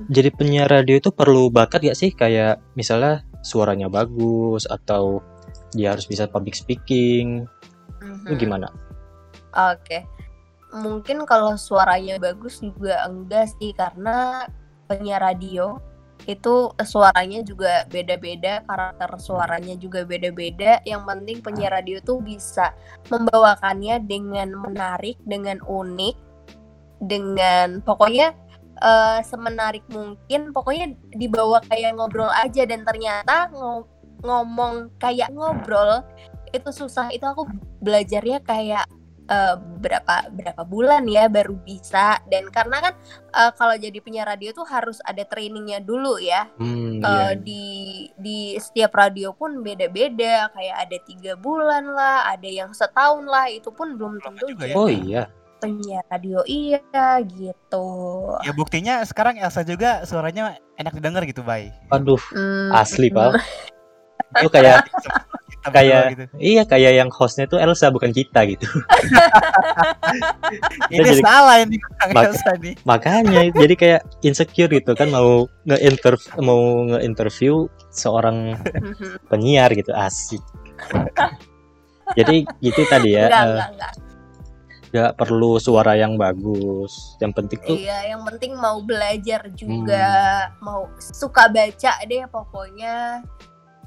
jadi 0.10 0.34
penyiar 0.34 0.66
radio 0.66 0.98
itu 0.98 1.14
perlu 1.14 1.54
bakat 1.54 1.86
gak 1.86 2.00
sih 2.00 2.10
kayak 2.10 2.58
misalnya 2.74 3.22
suaranya 3.46 3.94
bagus 3.94 4.66
atau 4.66 5.22
dia 5.70 5.94
harus 5.94 6.10
bisa 6.10 6.26
public 6.26 6.58
speaking 6.58 7.46
itu 8.26 8.34
Mhm. 8.34 8.42
gimana? 8.42 8.74
Oke. 9.54 10.02
Mungkin 10.74 11.30
kalau 11.30 11.54
suaranya 11.62 12.18
bagus 12.18 12.58
juga 12.58 13.06
enggak 13.06 13.54
sih 13.54 13.70
karena 13.78 14.50
penyiar 14.88 15.24
radio 15.24 15.80
itu 16.24 16.72
suaranya 16.88 17.44
juga 17.44 17.84
beda-beda, 17.92 18.64
karakter 18.64 19.12
suaranya 19.20 19.76
juga 19.76 20.08
beda-beda. 20.08 20.80
Yang 20.88 21.04
penting 21.04 21.38
penyiar 21.44 21.72
radio 21.76 22.00
tuh 22.00 22.24
bisa 22.24 22.72
membawakannya 23.12 24.00
dengan 24.08 24.56
menarik, 24.56 25.20
dengan 25.28 25.60
unik, 25.68 26.16
dengan 27.04 27.84
pokoknya 27.84 28.32
eh, 28.80 29.20
semenarik 29.28 29.84
mungkin. 29.92 30.56
Pokoknya 30.56 30.96
dibawa 31.12 31.60
kayak 31.68 32.00
ngobrol 32.00 32.32
aja 32.32 32.64
dan 32.64 32.88
ternyata 32.88 33.52
ngo- 33.52 33.88
ngomong 34.24 34.96
kayak 35.04 35.28
ngobrol 35.36 36.08
itu 36.56 36.70
susah. 36.72 37.12
Itu 37.12 37.28
aku 37.28 37.52
belajarnya 37.84 38.40
kayak 38.48 38.88
eh, 39.26 39.56
berapa 39.80 40.28
berapa 40.30 40.64
bulan 40.64 41.04
ya 41.06 41.28
baru 41.28 41.56
bisa 41.60 42.20
dan 42.28 42.48
karena 42.48 42.78
kan 42.82 42.94
eh, 43.32 43.52
kalau 43.54 43.76
jadi 43.76 43.96
penyiar 43.98 44.28
radio 44.28 44.52
tuh 44.52 44.66
harus 44.66 45.00
ada 45.04 45.24
trainingnya 45.24 45.80
dulu 45.80 46.18
ya 46.18 46.48
Hmm, 46.56 47.00
Eh, 47.00 47.04
iya. 47.04 47.28
di 47.36 47.64
di 48.16 48.38
setiap 48.56 48.94
radio 48.94 49.32
pun 49.32 49.60
beda-beda 49.60 50.48
kayak 50.50 50.78
ada 50.82 50.98
tiga 51.04 51.34
bulan 51.36 51.88
lah 51.88 52.30
ada 52.30 52.48
yang 52.48 52.72
setahun 52.72 53.24
lah 53.24 53.48
itu 53.48 53.68
pun 53.70 53.96
belum 53.96 54.18
Lama 54.18 54.26
tentu 54.34 54.46
juga 54.50 54.64
ya. 54.64 54.68
jadi 54.70 54.80
Oh 54.80 54.90
iya. 54.90 55.24
penyiar 55.60 56.04
radio 56.06 56.40
iya 56.44 56.84
gitu 57.24 57.88
Ya 58.44 58.52
buktinya 58.52 59.00
sekarang 59.02 59.36
Elsa 59.38 59.64
juga 59.64 60.04
suaranya 60.04 60.56
enak 60.76 60.92
didengar 60.94 61.24
gitu, 61.24 61.40
Bay. 61.40 61.72
Aduh, 61.88 62.20
Hmm, 62.30 62.72
asli. 62.74 63.08
Pak. 63.08 63.40
Itu 64.34 64.50
kayak 64.50 64.82
Kayak- 65.72 66.08
gitu. 66.12 66.24
iya 66.44 66.64
kayak 66.68 66.92
yang 66.94 67.08
hostnya 67.08 67.48
tuh 67.48 67.56
Elsa 67.56 67.88
bukan 67.88 68.12
kita 68.12 68.44
gitu. 68.46 68.68
Ini 70.92 71.00
jadi- 71.00 71.24
salah 71.24 71.64
ini 71.64 71.80
Mak- 72.12 72.36
Elsa 72.36 72.52
nih. 72.60 72.76
Makanya 72.84 73.42
jadi 73.50 73.74
kayak 73.74 74.02
insecure 74.22 74.68
gitu 74.68 74.92
kan 74.92 75.08
mau 75.08 75.48
nge-interview 75.64 76.30
mau 76.40 76.62
nge-interview 76.86 77.68
seorang 77.90 78.60
penyiar 79.28 79.72
gitu 79.72 79.96
asik. 79.96 80.44
Jadi 82.14 82.44
gitu 82.60 82.82
tadi 82.86 83.16
ya, 83.16 83.26
enggak 83.26 83.40
eh, 83.40 83.48
enggak 83.48 83.70
enggak 83.72 83.94
nggak 84.94 85.12
perlu 85.18 85.58
suara 85.58 85.96
yang 85.96 86.20
bagus. 86.20 87.18
Yang 87.18 87.32
penting 87.34 87.60
tuh 87.64 87.78
Iya, 87.80 88.14
yang 88.14 88.22
penting 88.22 88.52
mau 88.54 88.84
belajar 88.84 89.48
juga, 89.56 90.12
mau 90.60 90.92
suka 91.00 91.48
baca 91.48 91.94
deh 92.04 92.28
pokoknya 92.28 93.24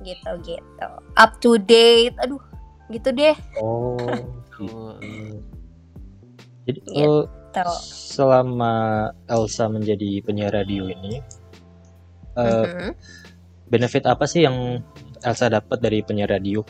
gitu-gitu. 0.00 0.88
Up 1.14 1.38
to 1.38 1.56
date. 1.58 2.16
Aduh, 2.20 2.40
gitu 2.88 3.08
deh. 3.10 3.36
oh 3.58 3.96
gitu. 4.50 4.96
Jadi 6.66 6.80
Tuh. 6.86 7.24
selama 7.80 8.74
Elsa 9.26 9.64
menjadi 9.64 10.20
penyiar 10.20 10.52
radio 10.52 10.84
ini 10.86 11.24
eh, 12.36 12.66
Mhm. 12.68 12.90
benefit 13.66 14.04
apa 14.04 14.28
sih 14.28 14.44
yang 14.44 14.84
Elsa 15.24 15.48
dapat 15.48 15.80
dari 15.80 16.04
penyiar 16.04 16.28
radio? 16.28 16.60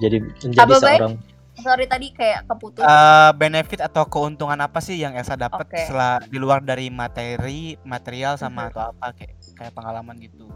Jadi 0.00 0.16
menjadi 0.40 0.64
Apa, 0.64 0.80
seorang 0.80 1.14
Sorry 1.54 1.86
tadi 1.86 2.10
kayak 2.10 2.50
keputus. 2.50 2.82
Eh, 2.82 3.30
benefit 3.38 3.78
atau 3.78 4.02
keuntungan 4.04 4.58
apa 4.58 4.82
sih 4.82 4.98
yang 4.98 5.14
Elsa 5.14 5.38
dapat 5.38 5.62
Oke. 5.62 5.86
setelah 5.86 6.18
di 6.20 6.34
luar 6.34 6.58
dari 6.58 6.90
materi, 6.90 7.78
material 7.86 8.34
sama 8.34 8.66
Mhm. 8.66 8.70
atau 8.72 8.82
apa 8.90 9.06
kayak 9.14 9.34
kayak 9.54 9.70
pengalaman 9.70 10.18
gitu. 10.18 10.50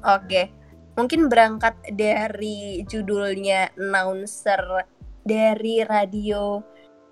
Oke. 0.00 0.48
Mungkin 0.98 1.30
berangkat 1.30 1.78
dari 1.94 2.82
judulnya 2.82 3.70
announcer 3.78 4.82
dari 5.22 5.86
radio 5.86 6.58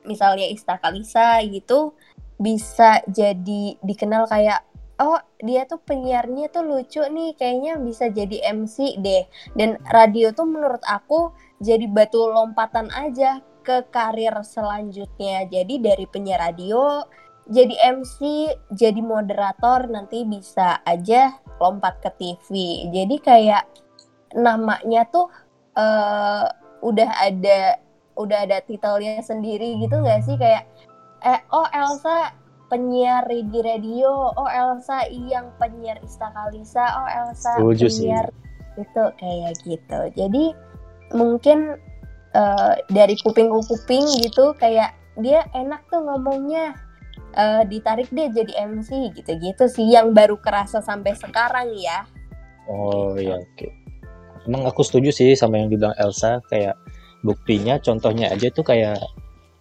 misalnya 0.03 0.47
Ista 0.51 0.79
Kalisa 0.83 1.39
gitu 1.47 1.95
bisa 2.39 2.99
jadi 3.07 3.79
dikenal 3.79 4.27
kayak 4.27 4.67
oh 4.97 5.21
dia 5.45 5.69
tuh 5.69 5.81
penyiarnya 5.81 6.49
tuh 6.49 6.65
lucu 6.65 7.05
nih 7.05 7.37
kayaknya 7.37 7.77
bisa 7.79 8.09
jadi 8.09 8.53
MC 8.57 8.99
deh. 9.01 9.25
Dan 9.55 9.77
radio 9.93 10.33
tuh 10.33 10.49
menurut 10.49 10.81
aku 10.89 11.33
jadi 11.61 11.85
batu 11.89 12.27
lompatan 12.27 12.89
aja 12.93 13.41
ke 13.61 13.85
karir 13.93 14.33
selanjutnya. 14.47 15.45
Jadi 15.51 15.83
dari 15.83 16.07
penyiar 16.09 16.49
radio 16.53 17.03
jadi 17.47 17.75
MC 18.03 18.51
jadi 18.75 19.01
moderator 19.01 19.87
nanti 19.87 20.27
bisa 20.27 20.83
aja 20.83 21.39
lompat 21.63 22.03
ke 22.03 22.11
TV 22.19 22.51
jadi 22.91 23.17
kayak 23.23 23.65
namanya 24.35 25.07
tuh 25.09 25.31
eh 25.77 26.47
udah 26.85 27.11
ada 27.23 27.81
udah 28.17 28.49
ada 28.49 28.59
titelnya 28.65 29.21
sendiri 29.21 29.77
gitu 29.81 30.01
nggak 30.01 30.25
sih? 30.25 30.37
Kayak 30.41 30.65
eh 31.25 31.41
oh 31.53 31.69
Elsa 31.71 32.33
penyiar 32.73 33.25
di 33.29 33.61
radio 33.63 34.33
oh 34.35 34.51
Elsa 34.51 35.07
yang 35.13 35.53
penyiar 35.61 36.01
Ista 36.03 36.33
Kalisa 36.33 36.85
oh 37.05 37.09
Elsa 37.09 37.53
Setuju 37.61 37.87
sih. 37.87 38.09
penyiar 38.09 38.27
itu 38.77 39.05
kayak 39.21 39.55
gitu. 39.65 40.01
Jadi 40.17 40.45
mungkin 41.15 41.77
eh, 42.35 42.75
dari 42.91 43.15
kuping 43.21 43.53
ke 43.53 43.61
kuping 43.69 44.05
gitu 44.25 44.57
kayak 44.57 44.97
dia 45.21 45.45
enak 45.57 45.81
tuh 45.89 46.05
ngomongnya 46.05 46.77
eh, 47.37 47.63
ditarik 47.69 48.09
deh 48.09 48.33
jadi 48.33 48.53
MC 48.67 49.13
gitu-gitu 49.13 49.69
sih 49.69 49.93
yang 49.93 50.11
baru 50.11 50.41
kerasa 50.41 50.81
sampai 50.81 51.13
sekarang 51.15 51.71
ya 51.77 52.09
Oh 52.67 53.15
iya 53.15 53.39
oke. 53.39 53.69
Emang 54.43 54.67
aku 54.67 54.83
setuju 54.83 55.15
sih 55.15 55.39
sama 55.39 55.63
yang 55.63 55.71
dibilang 55.71 55.95
Elsa 55.95 56.43
kayak 56.51 56.75
buktinya 57.23 57.79
contohnya 57.79 58.27
aja 58.35 58.51
tuh 58.51 58.67
kayak 58.67 58.99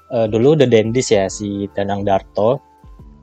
eh, 0.09 0.27
dulu 0.29 0.57
The 0.57 0.65
Dendis 0.65 1.13
ya 1.13 1.29
si 1.29 1.69
Danang 1.73 2.01
Darto. 2.01 2.57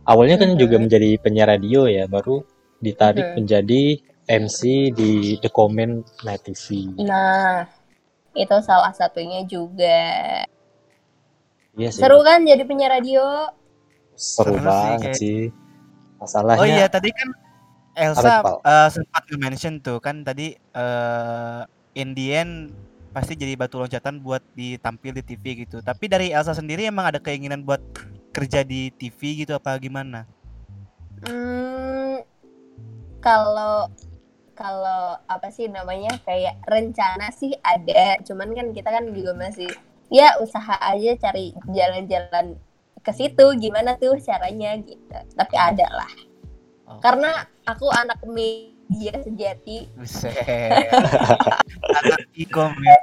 Awalnya 0.02 0.34
kan 0.38 0.54
Mhm. 0.54 0.58
juga 0.58 0.76
menjadi 0.82 1.14
penyiar 1.18 1.46
radio 1.46 1.86
ya, 1.86 2.10
baru 2.10 2.42
ditarik 2.82 3.22
Mhm. 3.22 3.34
menjadi 3.38 3.82
MC 4.26 4.90
di 4.90 5.38
The 5.38 5.50
Comment 5.50 6.02
Night 6.26 6.42
TV. 6.42 6.90
Nah, 7.02 7.66
itu 8.34 8.56
salah 8.66 8.90
satunya 8.90 9.46
juga. 9.46 10.42
Iya 11.78 11.88
sih. 11.94 12.02
Seru 12.02 12.18
kan 12.26 12.42
jadi 12.42 12.66
penyiar 12.66 12.98
radio? 12.98 13.22
Seru 14.14 14.54
sih, 14.54 14.62
banget 14.62 15.00
kayak- 15.02 15.18
sih. 15.18 15.40
Masalahnya 16.18 16.60
Oh 16.62 16.66
iya, 16.66 16.86
tadi 16.86 17.10
kan 17.10 17.28
Elsa 17.92 18.40
eh, 18.62 18.88
sempat 18.88 19.22
mention 19.36 19.82
tuh 19.82 19.98
kan 19.98 20.22
tadi 20.22 20.54
eh 20.54 21.60
in 21.92 22.14
the 22.14 22.32
end 22.32 22.72
pasti 23.12 23.36
jadi 23.36 23.52
batu 23.52 23.76
loncatan 23.76 24.24
buat 24.24 24.40
ditampil 24.54 25.12
di 25.12 25.22
TV 25.22 25.44
gitu. 25.66 25.84
Tapi 25.84 26.08
dari 26.08 26.32
Elsa 26.32 26.56
sendiri 26.56 26.88
emang 26.88 27.12
ada 27.12 27.20
keinginan 27.20 27.60
buat 27.62 27.82
kerja 28.32 28.64
di 28.64 28.88
TV 28.90 29.44
gitu 29.44 29.52
apa 29.52 29.76
gimana? 29.76 30.24
Hmm, 31.22 32.24
kalau 33.20 33.92
kalau 34.52 35.16
apa 35.26 35.48
sih 35.48 35.68
namanya 35.68 36.16
kayak 36.24 36.60
rencana 36.64 37.28
sih 37.30 37.52
ada, 37.60 38.16
cuman 38.22 38.52
kan 38.52 38.66
kita 38.70 38.88
kan 38.88 39.04
juga 39.12 39.32
masih 39.36 39.68
ya 40.08 40.36
usaha 40.40 40.76
aja 40.78 41.12
cari 41.18 41.52
jalan-jalan 41.68 42.56
ke 43.02 43.10
situ 43.10 43.46
gimana 43.58 43.98
tuh 43.98 44.14
caranya 44.22 44.78
gitu. 44.78 45.18
Tapi 45.34 45.54
ada 45.58 45.86
lah. 45.90 46.12
Oh. 46.86 46.98
Karena 47.02 47.42
aku 47.66 47.90
anak 47.90 48.22
media 48.26 49.18
sejati. 49.18 49.90
Anak 51.98 52.22
ikom 52.38 52.72
ya. 52.78 52.98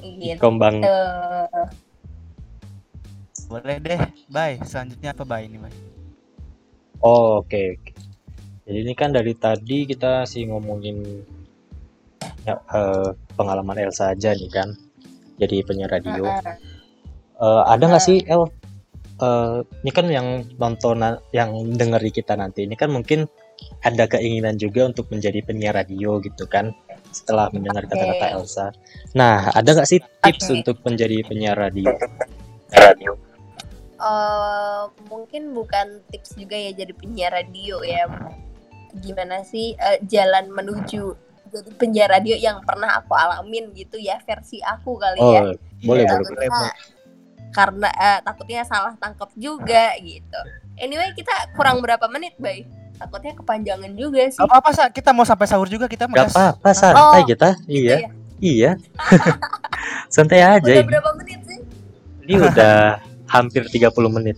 gitu. 0.00 0.38
Kombang. 0.38 0.78
Boleh 3.50 3.76
deh. 3.82 4.00
Bye. 4.30 4.62
Selanjutnya 4.62 5.10
apa 5.10 5.26
bye 5.26 5.42
ini, 5.42 5.58
bye? 5.58 5.74
Oh, 7.02 7.42
oke. 7.42 7.50
oke. 7.50 7.92
Jadi 8.70 8.78
ini 8.86 8.94
kan 8.94 9.10
dari 9.10 9.34
tadi 9.34 9.82
kita 9.82 10.22
sih 10.30 10.46
ngomongin 10.46 11.26
ya, 12.46 12.54
eh, 12.54 13.10
pengalaman 13.34 13.82
Elsa 13.82 14.14
aja 14.14 14.30
nih 14.30 14.50
kan. 14.52 14.70
Jadi 15.42 15.66
penyiar 15.66 15.90
radio. 15.90 16.22
Heeh. 16.22 16.69
Eh, 17.40 17.62
ada 17.64 17.84
nggak 17.88 18.04
sih 18.04 18.20
El? 18.28 18.44
Eh, 19.20 19.58
ini 19.84 19.90
kan 19.92 20.06
yang 20.12 20.44
nonton 20.60 21.00
yang 21.32 21.50
denger 21.76 22.00
di 22.00 22.12
kita 22.12 22.36
nanti 22.36 22.68
ini 22.68 22.76
kan 22.76 22.92
mungkin 22.92 23.24
ada 23.84 24.08
keinginan 24.08 24.56
juga 24.56 24.88
untuk 24.88 25.08
menjadi 25.12 25.44
penyiar 25.44 25.76
radio 25.76 26.16
gitu 26.24 26.48
kan 26.48 26.72
setelah 27.12 27.52
mendengar 27.52 27.84
kata-kata 27.84 28.26
Elsa. 28.36 28.66
Nah, 29.16 29.52
ada 29.52 29.76
nggak 29.76 29.88
sih 29.88 30.00
tips 30.00 30.48
Oke. 30.48 30.54
untuk 30.60 30.76
menjadi 30.84 31.20
penyiar 31.24 31.56
radio? 31.56 31.92
Radio. 32.72 33.12
Eh, 34.00 34.84
mungkin 35.12 35.52
bukan 35.52 36.00
tips 36.08 36.36
juga 36.40 36.56
ya 36.56 36.72
jadi 36.72 36.92
penyiar 36.96 37.32
radio 37.36 37.84
ya. 37.84 38.08
Gimana 39.00 39.44
sih 39.44 39.76
eh, 39.76 40.00
jalan 40.08 40.48
menuju 40.52 41.04
jadi 41.50 41.70
penyiar 41.76 42.08
radio 42.08 42.36
yang 42.38 42.62
pernah 42.62 43.02
aku 43.02 43.12
alamin 43.12 43.74
gitu 43.74 43.98
ya 43.98 44.16
versi 44.24 44.62
aku 44.64 44.96
kali 44.96 45.20
ya. 45.20 45.42
Oh, 45.44 45.52
boleh 45.84 46.04
Iya, 46.04 46.16
boleh. 46.16 46.28
boleh, 46.32 46.48
boleh. 46.48 46.74
Karena 47.50 47.88
eh, 47.90 48.18
takutnya 48.20 48.62
salah 48.62 48.94
tangkap 48.94 49.26
juga 49.34 49.90
gitu. 49.98 50.38
Anyway 50.76 51.10
kita 51.12 51.32
kurang 51.52 51.80
berapa 51.80 52.04
menit, 52.06 52.36
Bay? 52.36 52.62
Takutnya 52.94 53.32
kepanjangan 53.32 53.90
juga 53.92 54.20
sih. 54.28 54.36
Gak 54.36 54.44
apa-apa, 54.46 54.68
Sa. 54.70 54.82
Kita 54.88 55.10
mau 55.10 55.22
sampai 55.22 55.44
sahur 55.44 55.66
juga 55.66 55.84
kita 55.84 56.04
Gak 56.04 56.22
Mas. 56.22 56.30
apa-apa, 56.30 56.68
santai 56.70 57.16
Oh, 57.16 57.26
kita. 57.26 57.48
Gitu 57.64 57.88
Iya, 57.88 57.96
ya. 57.96 58.08
iya. 58.38 58.70
Santai 60.10 60.40
aja 60.40 60.60
Udah 60.60 60.76
ini. 60.76 60.84
berapa 60.84 61.08
menit 61.16 61.40
sih? 61.44 61.58
Ini 62.22 62.32
udah 62.44 62.76
hampir 63.26 63.64
30 63.64 64.10
menit. 64.10 64.36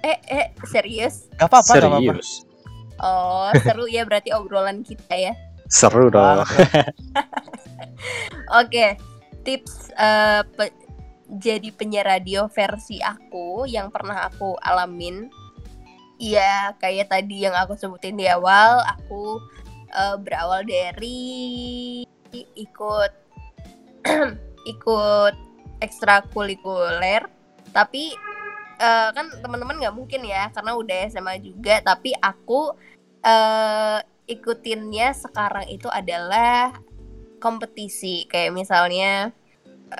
Eh, 0.00 0.16
eh, 0.28 0.46
serius? 0.64 1.28
Gak 1.34 1.44
apa-apa, 1.44 1.70
gak 1.72 1.82
apa-apa. 1.82 2.12
Serius. 2.14 2.30
Oh, 2.96 3.50
seru 3.58 3.84
ya 3.84 4.00
berarti 4.02 4.30
obrolan 4.30 4.80
kita 4.80 5.12
ya. 5.12 5.32
Seru 5.66 6.08
dong. 6.08 6.40
Oke, 8.54 8.94
tips 9.42 9.90
eh, 9.92 10.40
pe- 10.46 10.72
jadi 11.34 11.74
penyiar 11.74 12.06
radio 12.06 12.46
versi 12.46 13.02
aku 13.02 13.66
yang 13.66 13.90
pernah 13.90 14.30
aku 14.30 14.54
alamin. 14.62 15.30
Ya, 16.14 16.70
kayak 16.78 17.10
tadi 17.10 17.42
yang 17.42 17.58
aku 17.58 17.74
sebutin 17.74 18.14
di 18.14 18.30
awal, 18.30 18.86
aku 18.86 19.42
eh, 19.90 20.16
berawal 20.22 20.62
dari 20.62 22.06
ikut 22.34 23.12
ikut 24.72 25.34
ekstrakurikuler, 25.82 27.26
tapi 27.74 28.14
eh, 28.78 29.08
kan 29.10 29.26
teman-teman 29.42 29.82
nggak 29.82 29.96
mungkin 29.96 30.22
ya 30.22 30.54
karena 30.54 30.78
udah 30.78 30.98
SMA 31.10 31.42
juga, 31.42 31.82
tapi 31.82 32.14
aku 32.14 32.78
eh, 33.26 33.98
ikutinnya 34.30 35.12
sekarang 35.18 35.66
itu 35.66 35.90
adalah 35.90 36.78
kompetisi. 37.42 38.30
Kayak 38.30 38.54
misalnya 38.54 39.34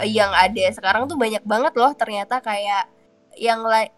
yang 0.02 0.34
ada. 0.34 0.64
Sekarang 0.74 1.06
tuh 1.06 1.14
banyak 1.14 1.46
banget 1.46 1.74
loh 1.78 1.92
ternyata 1.94 2.42
kayak 2.42 2.90
yang 3.38 3.62
lain 3.62 3.90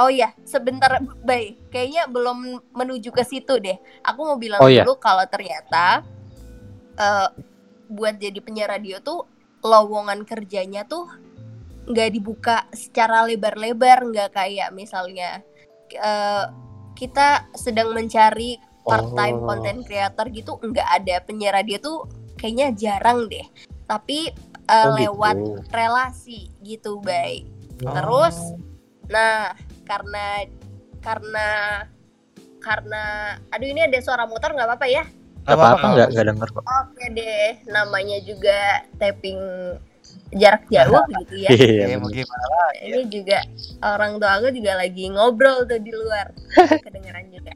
oh 0.00 0.08
ya 0.08 0.32
sebentar 0.42 0.96
bay 1.22 1.60
kayaknya 1.68 2.08
belum 2.08 2.60
menuju 2.72 3.08
ke 3.08 3.24
situ 3.24 3.56
deh. 3.56 3.76
Aku 4.04 4.24
mau 4.24 4.36
bilang 4.36 4.60
Oh, 4.60 4.68
iya. 4.68 4.84
dulu 4.84 5.00
kalau 5.00 5.24
ternyata 5.28 6.04
eh, 6.96 7.28
buat 7.88 8.16
jadi 8.16 8.40
penyiar 8.40 8.72
radio 8.72 9.00
tuh 9.00 9.28
lowongan 9.62 10.24
kerjanya 10.24 10.82
tuh 10.88 11.06
nggak 11.82 12.10
dibuka 12.14 12.64
secara 12.72 13.26
lebar-lebar 13.26 14.06
nggak 14.06 14.30
kayak 14.32 14.72
misalnya 14.72 15.44
eh, 15.92 16.44
kita 16.96 17.48
sedang 17.52 17.92
mencari 17.92 18.56
part 18.82 19.12
time 19.14 19.38
Oh. 19.38 19.46
content 19.46 19.80
creator 19.86 20.26
gitu 20.32 20.58
nggak 20.58 20.88
ada. 20.88 21.20
Penyiar 21.22 21.54
radio 21.54 21.78
tuh 21.78 21.98
kayaknya 22.40 22.74
jarang 22.74 23.28
deh. 23.30 23.44
Tapi 23.86 24.32
uh, 24.66 24.86
Oh, 24.86 24.94
lewat 24.94 25.36
gitu. 25.36 25.60
relasi 25.70 26.40
gitu 26.62 26.92
baik 27.00 27.46
terus 27.78 28.36
nah 29.06 29.52
karena 29.82 30.46
karena 31.02 31.48
karena 32.62 33.02
aduh 33.50 33.66
ini 33.66 33.82
ada 33.82 33.98
suara 33.98 34.22
motor 34.22 34.54
nggak 34.54 34.68
apa-apa 34.70 34.86
ya? 34.86 35.02
Gak 35.42 35.58
apa-apa, 35.58 35.86
nggak 35.98 36.08
nggak 36.14 36.26
denger 36.30 36.48
kok. 36.54 36.62
oke 36.62 37.04
deh 37.10 37.50
namanya 37.66 38.22
juga 38.22 38.86
tapping 38.94 39.42
jarak 40.30 40.62
jauh 40.70 41.02
gitu 41.26 41.34
ya. 41.42 41.50
Iya, 41.50 41.84
Ya, 41.90 41.98
gimana? 41.98 42.62
ini 42.78 43.00
juga 43.10 43.42
orang 43.82 44.22
tua 44.22 44.38
aku 44.38 44.54
juga 44.54 44.78
lagi 44.78 45.10
ngobrol 45.10 45.66
tuh 45.66 45.82
di 45.82 45.90
luar. 45.90 46.30
Kedengeran 46.86 47.26
juga. 47.34 47.52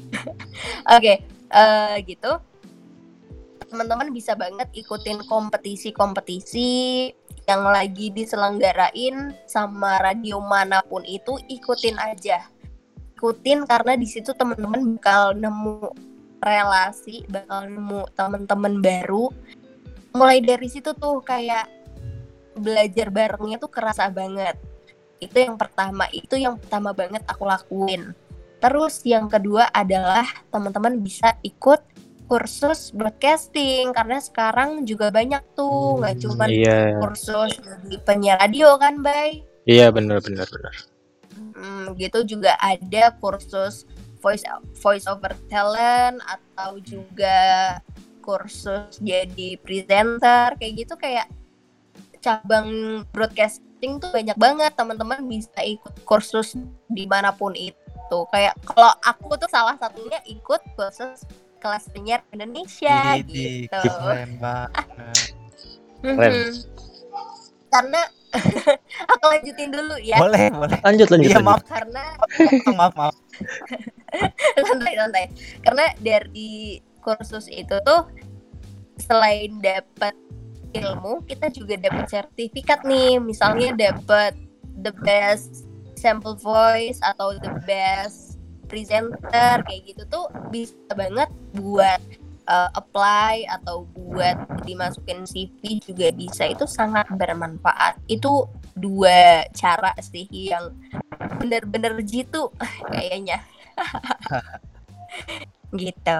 Oke 0.94 1.14
eh, 1.50 1.94
gitu 2.06 2.32
teman-teman 3.72 4.12
bisa 4.12 4.36
banget 4.36 4.68
ikutin 4.76 5.24
kompetisi-kompetisi 5.24 7.08
yang 7.48 7.64
lagi 7.64 8.12
diselenggarain 8.12 9.32
sama 9.48 9.96
radio 9.96 10.44
mana 10.44 10.84
pun 10.84 11.00
itu 11.08 11.40
ikutin 11.48 11.96
aja. 11.96 12.44
Ikutin 13.16 13.64
karena 13.64 13.96
di 13.96 14.04
situ 14.04 14.36
teman-teman 14.36 15.00
bakal 15.00 15.32
nemu 15.32 15.88
relasi 16.44 17.24
bakal 17.32 17.64
nemu 17.64 18.12
teman-teman 18.12 18.84
baru. 18.84 19.32
Mulai 20.12 20.44
dari 20.44 20.68
situ 20.68 20.92
tuh 20.92 21.24
kayak 21.24 21.64
belajar 22.52 23.08
barengnya 23.08 23.56
tuh 23.56 23.72
kerasa 23.72 24.12
banget. 24.12 24.60
Itu 25.16 25.40
yang 25.40 25.56
pertama 25.56 26.12
itu 26.12 26.36
yang 26.36 26.60
pertama 26.60 26.92
banget 26.92 27.24
aku 27.24 27.48
lakuin. 27.48 28.12
Terus 28.60 29.00
yang 29.08 29.32
kedua 29.32 29.72
adalah 29.72 30.28
teman-teman 30.52 31.00
bisa 31.00 31.34
ikut 31.40 31.91
kursus 32.32 32.96
broadcasting 32.96 33.92
karena 33.92 34.16
sekarang 34.16 34.88
juga 34.88 35.12
banyak 35.12 35.44
tuh 35.52 36.00
nggak 36.00 36.16
cuma 36.24 36.48
Iya, 36.48 36.96
kursus 36.96 37.60
jadi 37.60 37.96
penyiar 38.08 38.40
radio 38.40 38.80
kan 38.80 39.04
bay? 39.04 39.44
Iya 39.68 39.92
bener 39.92 40.16
bener 40.24 40.48
bener. 40.48 40.74
Hmm, 41.52 41.92
gitu 42.00 42.24
juga 42.24 42.56
ada 42.56 43.12
kursus 43.20 43.84
voice 44.24 44.48
voice 44.80 45.04
over 45.04 45.36
talent 45.52 46.24
atau 46.24 46.80
juga 46.80 47.76
kursus 48.24 48.96
jadi 49.04 49.60
presenter 49.60 50.56
kayak 50.56 50.88
gitu 50.88 50.96
kayak 50.96 51.28
cabang 52.24 53.04
broadcasting 53.12 54.00
tuh 54.00 54.08
banyak 54.08 54.40
banget. 54.40 54.72
Teman-teman 54.72 55.20
bisa 55.28 55.60
ikut 55.60 56.00
kursus 56.08 56.56
di 56.88 57.04
mana 57.04 57.28
pun 57.28 57.52
itu. 57.52 58.18
Kayak 58.32 58.56
kalau 58.64 58.96
aku 59.04 59.36
tuh 59.36 59.52
salah 59.52 59.76
satunya 59.76 60.16
ikut 60.24 60.64
kursus 60.80 61.28
kelas 61.62 61.86
penyiar 61.94 62.26
Indonesia 62.34 63.14
Widih, 63.22 63.70
gitu 63.70 63.78
keren 63.86 64.30
banget. 64.42 65.30
Keren. 66.02 66.34
Karena 67.70 68.02
aku 69.12 69.24
lanjutin 69.28 69.70
dulu 69.70 69.94
ya 70.02 70.18
Boleh, 70.18 70.50
boleh. 70.50 70.78
Lanjut 70.82 71.08
lanjut. 71.14 71.30
Iya, 71.30 71.38
maaf, 71.38 71.62
karena 71.68 72.04
maaf, 72.74 72.92
maaf. 72.98 73.14
santai 74.66 74.92
santai 75.00 75.24
karena 75.64 75.86
dari 76.02 76.80
kursus 77.00 77.48
itu 77.48 77.76
tuh 77.86 78.08
selain 79.00 79.56
dapat 79.62 80.12
ilmu 80.72 81.24
kita 81.28 81.48
juga 81.52 81.76
dapat 81.80 82.08
sertifikat 82.08 82.84
nih 82.84 83.20
misalnya 83.20 83.72
dapat 83.72 84.36
the 84.84 84.92
best 85.04 85.64
sample 85.96 86.36
voice 86.36 87.00
atau 87.04 87.36
the 87.40 87.52
best 87.64 88.31
presenter 88.72 89.60
kayak 89.68 89.82
gitu 89.84 90.02
tuh 90.08 90.24
bisa 90.48 90.88
banget 90.96 91.28
buat 91.52 92.00
uh, 92.48 92.72
apply 92.72 93.44
atau 93.44 93.84
buat 93.92 94.64
dimasukin 94.64 95.28
CV 95.28 95.84
juga 95.84 96.08
bisa 96.16 96.48
itu 96.48 96.64
sangat 96.64 97.04
bermanfaat 97.12 98.00
itu 98.08 98.48
dua 98.72 99.44
cara 99.52 99.92
sih 100.00 100.24
yang 100.32 100.72
bener-bener 101.36 102.00
jitu 102.00 102.48
kayaknya 102.92 103.44
gitu. 105.76 106.18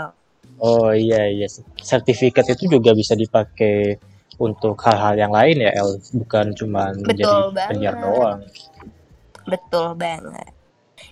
Oh 0.60 0.92
iya 0.92 1.32
iya. 1.32 1.48
Sertifikat 1.80 2.52
itu 2.52 2.78
juga 2.78 2.92
bisa 2.92 3.16
dipakai 3.16 3.96
untuk 4.38 4.76
hal-hal 4.84 5.16
yang 5.16 5.32
lain 5.32 5.64
ya, 5.64 5.72
El. 5.74 5.98
Bukan 6.22 6.54
cuma 6.54 6.92
menjadi 6.94 7.50
penyiar 7.68 7.96
doang. 7.98 8.40
Betul 9.48 9.98
banget. 9.98 10.61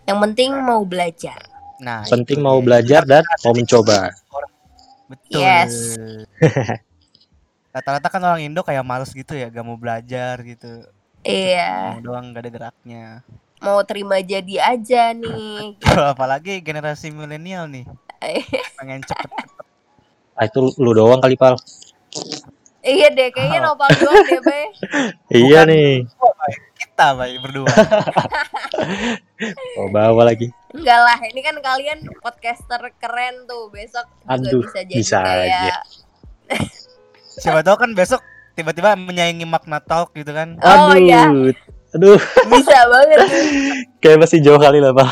Yang 0.04 0.18
penting 0.20 0.50
mau 0.56 0.82
belajar. 0.82 1.38
Nah, 1.78 2.04
Penting 2.04 2.36
itu 2.36 2.44
mau 2.44 2.60
belajar 2.60 3.02
dan 3.02 3.24
mau 3.40 3.52
mencoba. 3.52 4.12
Betul. 5.08 5.40
Yes. 5.40 5.96
Rata-rata 7.70 8.08
kan 8.08 8.20
orang 8.20 8.42
Indo 8.42 8.60
kayak 8.60 8.82
males 8.82 9.10
gitu 9.10 9.32
ya, 9.32 9.46
gak 9.46 9.62
mau 9.62 9.74
belajar 9.74 10.38
gitu. 10.40 10.84
Iya, 11.20 11.94
Mau 11.94 12.02
doang 12.02 12.32
gak 12.32 12.42
ada 12.42 12.50
geraknya. 12.50 13.04
mau 13.60 13.84
terima 13.84 14.16
jadi 14.18 14.72
aja 14.72 15.12
nih. 15.12 15.76
Apalagi 15.84 16.58
generasi 16.58 17.10
milenial 17.10 17.68
nih, 17.68 17.84
pengen 18.80 19.04
cepet. 19.04 19.46
Ah, 20.32 20.48
itu 20.48 20.72
lu 20.76 20.90
doang 20.90 21.20
kali, 21.20 21.36
Pal. 21.36 21.60
iya 22.80 23.12
deh, 23.12 23.28
kayaknya 23.28 23.60
Oh. 23.62 23.76
nopal 23.76 23.92
doang 23.94 24.16
deh, 24.24 24.40
Bay. 24.40 24.64
Iya 25.44 25.68
nih. 25.68 26.08
Kita 27.00 27.16
baik 27.16 27.38
berdua. 27.40 27.68
Oh, 29.80 29.88
bawa 29.88 30.28
lagi. 30.28 30.52
Enggak 30.76 31.00
lah, 31.00 31.16
ini 31.32 31.40
kan 31.40 31.56
kalian 31.64 32.04
podcaster 32.20 32.76
keren 33.00 33.48
tuh. 33.48 33.72
Besok 33.72 34.04
juga 34.04 34.36
Aduh, 34.36 34.60
bisa 34.60 34.80
jadi 34.84 35.00
bisa 35.00 35.16
kayak 35.24 35.48
aja. 35.48 35.74
Siapa 37.40 37.64
tahu 37.64 37.80
kan 37.80 37.96
besok 37.96 38.20
tiba-tiba 38.52 38.92
menyaingi 39.00 39.48
makna 39.48 39.80
talk 39.80 40.12
gitu 40.12 40.28
kan. 40.36 40.60
Oh, 40.60 40.92
Aduh. 40.92 41.00
iya. 41.00 41.24
Aduh, 41.96 42.20
bisa 42.52 42.76
banget 42.84 43.18
kayak 44.04 44.20
masih 44.20 44.44
jauh 44.44 44.60
kali 44.60 44.84
lah, 44.84 44.92
Pal. 44.92 45.08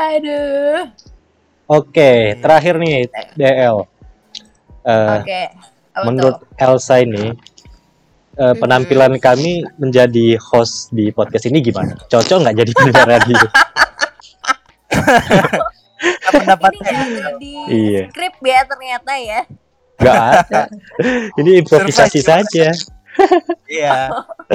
Aduh. 0.00 0.80
Oke, 1.68 2.40
terakhir 2.40 2.80
nih, 2.80 3.04
DL. 3.36 3.84
Eh, 4.88 5.12
Oke. 5.20 5.42
Apa 5.52 5.77
menurut? 6.06 6.36
Elsa 6.58 7.02
ini 7.02 7.34
eh, 8.38 8.54
penampilan 8.58 9.18
kami 9.18 9.66
menjadi 9.78 10.38
host 10.38 10.94
di 10.94 11.10
podcast 11.10 11.46
ini 11.50 11.58
gimana? 11.64 11.98
Cocok 12.06 12.38
nggak 12.44 12.56
jadi 12.62 12.72
penyiar 12.74 13.08
radio? 13.08 13.38
Pendapatnya? 16.28 17.00
di 17.42 17.52
Iya. 17.66 18.02
skrip 18.14 18.34
ya 18.44 18.60
ternyata 18.68 19.12
ya. 19.18 19.40
Nggak 19.98 20.20
ada. 20.46 20.62
Ini 21.42 21.50
improvisasi 21.66 22.22
saja. 22.22 22.70
Iya. 23.66 24.14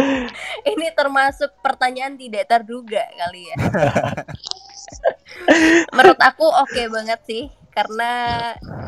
Ini 0.71 0.87
termasuk 0.95 1.51
pertanyaan 1.59 2.15
tidak 2.15 2.47
terduga 2.47 3.03
kali 3.19 3.51
ya. 3.51 3.55
Menurut 5.95 6.19
aku 6.23 6.47
oke 6.47 6.81
banget 6.87 7.19
sih 7.27 7.43
karena 7.73 8.11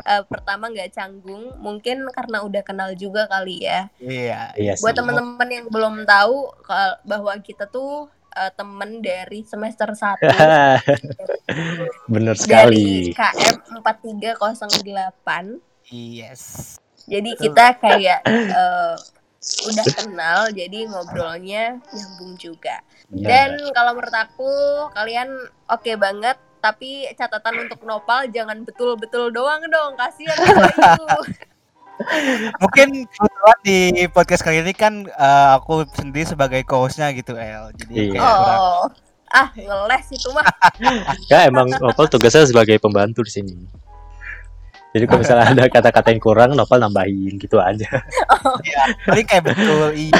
eh, 0.06 0.22
pertama 0.30 0.70
nggak 0.70 0.94
canggung, 0.94 1.58
mungkin 1.58 2.06
karena 2.14 2.46
udah 2.46 2.62
kenal 2.62 2.94
juga 2.94 3.26
kali 3.26 3.66
ya. 3.66 3.90
Iya. 3.98 4.54
Iya. 4.54 4.72
Buat 4.78 4.94
teman-teman 4.94 5.48
yang 5.50 5.66
belum 5.66 6.06
tahu 6.06 6.54
bahwa 7.02 7.34
kita 7.42 7.66
tuh 7.66 8.06
eh, 8.32 8.52
temen 8.54 9.02
dari 9.02 9.42
semester 9.42 9.90
1 9.90 10.22
Bener 12.14 12.38
dari 12.38 13.10
sekali. 13.10 13.12
KM 13.12 13.82
4308. 13.82 15.58
Yes. 15.90 16.76
Jadi 17.06 17.38
kita 17.38 17.78
kayak 17.78 18.26
eh, 18.26 18.96
udah 19.46 19.86
kenal, 19.94 20.38
jadi 20.50 20.90
ngobrolnya 20.90 21.78
nyambung 21.94 22.34
juga. 22.34 22.82
Iya. 23.14 23.26
Dan 23.26 23.50
kalau 23.70 23.94
menurut 23.94 24.16
aku 24.16 24.52
kalian 24.94 25.30
oke 25.70 25.92
banget, 25.94 26.38
tapi 26.66 27.06
catatan 27.14 27.70
untuk 27.70 27.78
Nopal 27.86 28.26
jangan 28.34 28.66
betul-betul 28.66 29.30
doang 29.30 29.62
dong, 29.70 29.94
kasihan. 29.94 30.34
Mungkin 32.62 33.06
kebetulan 33.08 33.58
di 33.64 33.78
podcast 34.10 34.42
kali 34.42 34.60
ini 34.60 34.74
kan 34.74 35.06
eh, 35.06 35.48
aku 35.54 35.86
sendiri 35.94 36.26
sebagai 36.26 36.60
co-hostnya 36.66 37.14
gitu 37.14 37.38
El. 37.38 37.70
Jadi 37.78 37.92
Iya. 37.94 38.18
kayak 38.18 38.26
kurang 38.34 38.60
Oh, 38.60 38.84
ah 39.32 39.48
ngeles 39.54 40.06
itu 40.10 40.28
mah. 40.34 40.44
Ya 41.32 41.46
emang 41.46 41.70
Nopal 41.78 42.10
tugasnya 42.10 42.50
sebagai 42.50 42.82
pembantu 42.82 43.22
di 43.22 43.32
sini. 43.32 43.54
Jadi 44.90 45.04
kalau 45.06 45.20
misalnya 45.22 45.46
ada 45.52 45.64
kata-kata 45.70 46.08
yang 46.10 46.20
kurang, 46.24 46.50
Nopal 46.58 46.82
nambahin 46.82 47.38
gitu 47.38 47.62
aja. 47.62 47.86
paling 49.06 49.26
kayak 49.28 49.54
betul 49.54 49.94
iya. 49.94 50.18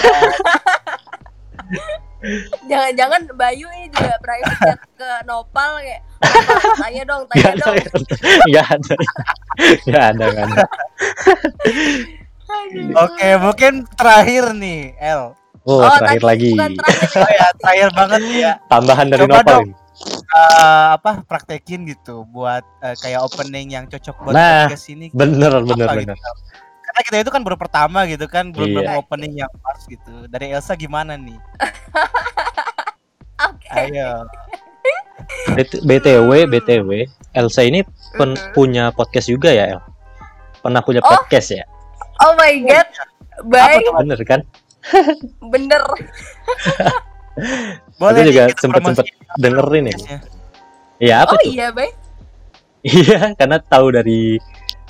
Jangan-jangan 2.64 3.20
Bayu 3.32 3.68
ini 3.72 3.86
juga 3.88 4.16
private 4.18 4.56
chat 4.64 4.80
ke 4.92 5.10
Nopal 5.24 5.78
kayak 5.78 6.00
"Nopal, 6.16 6.72
tanya 6.76 7.02
dong, 7.04 7.22
tanya 7.28 7.44
ada, 7.46 7.60
dong. 7.62 7.76
nggak 8.46 8.66
ada, 8.66 8.94
nggak 9.84 10.04
ada, 10.06 10.24
nggak 10.26 10.46
ada. 10.46 10.64
Oke, 12.98 13.28
mungkin 13.36 13.72
terakhir 13.90 14.44
nih 14.52 14.94
El. 14.96 15.34
Oh, 15.62 15.82
Oh, 15.82 15.90
terakhir 15.92 16.22
tadi 16.22 16.30
lagi, 16.30 16.50
Bukan 16.52 16.72
terakhir 16.74 17.08
Oh 17.16 17.30
ya, 17.32 17.46
terakhir 17.58 17.88
banget 17.92 18.20
ya. 18.32 18.52
tambahan 18.66 19.06
dari 19.06 19.22
Coba 19.24 19.34
Nopal. 19.36 19.52
dong. 19.52 19.68
Eh, 20.28 20.86
apa 20.92 21.24
praktekin 21.24 21.80
gitu 21.84 22.22
buat 22.28 22.62
eh, 22.80 22.94
kayak 22.96 23.20
opening 23.22 23.72
yang 23.72 23.84
cocok 23.86 24.14
buat 24.22 24.32
Nah, 24.32 24.68
podcast 24.68 24.86
ini. 24.88 25.08
Bener, 25.10 25.50
bener, 25.58 25.88
bener. 25.90 26.14
gitu. 26.14 26.30
Karena 26.96 27.12
kita 27.12 27.16
itu 27.20 27.28
kan 27.28 27.44
baru 27.44 27.54
pertama 27.54 28.08
gitu 28.08 28.24
kan, 28.24 28.48
belum 28.48 28.66
Iya. 28.66 28.74
belum 28.80 28.88
opening 28.96 29.32
yang 29.36 29.52
pas 29.60 29.76
gitu. 29.84 30.24
Dari 30.26 30.48
Elsa 30.48 30.72
gimana 30.72 31.12
nih? 31.12 31.36
Oke. 33.52 33.68
Ayo. 33.68 34.24
BT- 35.52 35.84
BTW, 35.84 36.48
BTW, 36.48 36.88
Elsa 37.30 37.60
ini 37.60 37.84
pen- 38.16 38.32
Mhm. 38.32 38.56
punya 38.56 38.88
podcast 38.90 39.28
juga 39.28 39.52
ya, 39.52 39.76
El? 39.76 39.80
Pernah 40.64 40.80
punya 40.80 41.04
Oh. 41.04 41.08
podcast 41.10 41.52
ya? 41.52 41.62
Oh 42.24 42.32
my 42.32 42.64
god. 42.64 42.88
Baik, 43.44 43.84
Apa 43.84 44.00
Bener 44.00 44.18
kan? 44.24 44.40
bener. 45.52 45.82
Boleh 48.00 48.24
Aku 48.24 48.26
juga 48.26 48.42
sempet-sempet 48.56 49.04
promosiin 49.04 49.36
dengerin 49.36 49.84
ini. 49.84 49.92
podcastnya. 49.92 50.18
Iya, 50.96 51.14
apa 51.20 51.28
Oh 51.28 51.36
tuh? 51.36 51.52
iya, 51.52 51.66
baik. 51.68 51.92
Iya, 52.80 53.20
karena 53.36 53.58
tahu 53.60 53.86
dari 53.92 54.40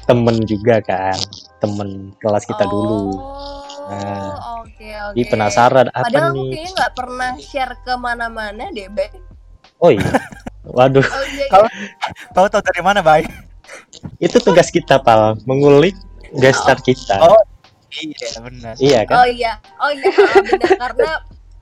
temen 0.07 0.37
juga 0.45 0.79
kan, 0.79 1.19
temen 1.67 1.91
kelas 2.17 2.45
kita 2.45 2.65
dulu. 2.65 3.11
Oh, 3.13 3.63
Nah. 3.87 4.63
oke 4.63 4.83
oke. 4.83 5.15
Jadi 5.15 5.23
penasaran 5.27 5.87
apa 5.91 6.11
Padahal 6.11 6.35
nih? 6.35 6.43
kayaknya 6.51 6.71
nggak 6.75 6.93
pernah 6.95 7.31
share 7.39 7.75
ke 7.83 7.93
mana-mana 7.95 8.65
deh, 8.71 8.91
Bay. 8.91 9.11
Oh 9.79 9.91
iya, 9.91 10.03
waduh, 10.67 11.05
Oh 11.05 11.25
iya, 11.31 11.47
Kalau- 11.47 11.71
iya. 11.71 11.91
Tahu 12.33 12.47
tahu 12.49 12.63
dari 12.65 12.83
mana, 12.83 12.99
Bay? 13.01 13.23
itu 14.19 14.39
tugas 14.39 14.71
kita 14.71 14.99
pal, 14.99 15.35
mengulik 15.45 15.95
gestar 16.35 16.79
kita. 16.81 17.19
Oh. 17.21 17.43
Iya, 17.93 18.29
benar. 18.43 18.75
Iya 18.77 18.99
kan? 19.07 19.15
Oh 19.17 19.27
iya, 19.27 19.53
oh 19.79 19.89
iya, 19.89 20.11
benar 20.43 20.71
karena 20.77 21.11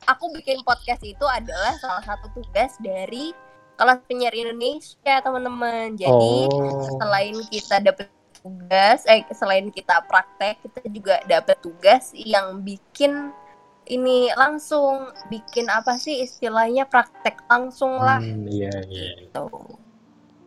aku 0.04 0.32
bikin 0.32 0.64
podcast 0.64 1.04
itu 1.04 1.22
adalah 1.24 1.76
salah 1.78 2.02
satu 2.02 2.32
tugas 2.32 2.74
dari 2.80 3.30
kelas 3.74 4.00
penyiar 4.06 4.32
Indonesia, 4.32 5.14
teman-teman. 5.20 5.94
Jadi 5.94 6.10
oh, 6.10 6.98
selain 6.98 7.36
kita 7.48 7.78
dapat 7.82 8.08
tugas, 8.44 9.08
eh 9.08 9.24
selain 9.32 9.72
kita 9.72 10.04
praktek, 10.04 10.60
kita 10.60 10.84
juga 10.92 11.16
dapat 11.24 11.56
tugas 11.64 12.12
yang 12.12 12.60
bikin 12.60 13.32
ini 13.88 14.28
langsung 14.36 15.12
bikin 15.28 15.68
apa 15.68 15.96
sih 15.96 16.24
istilahnya 16.24 16.84
praktek 16.88 17.40
langsung 17.48 17.96
lah 18.00 18.20
Hmm, 18.20 18.44
iya 18.48 18.72
iya. 18.88 19.24
gitu. 19.24 19.48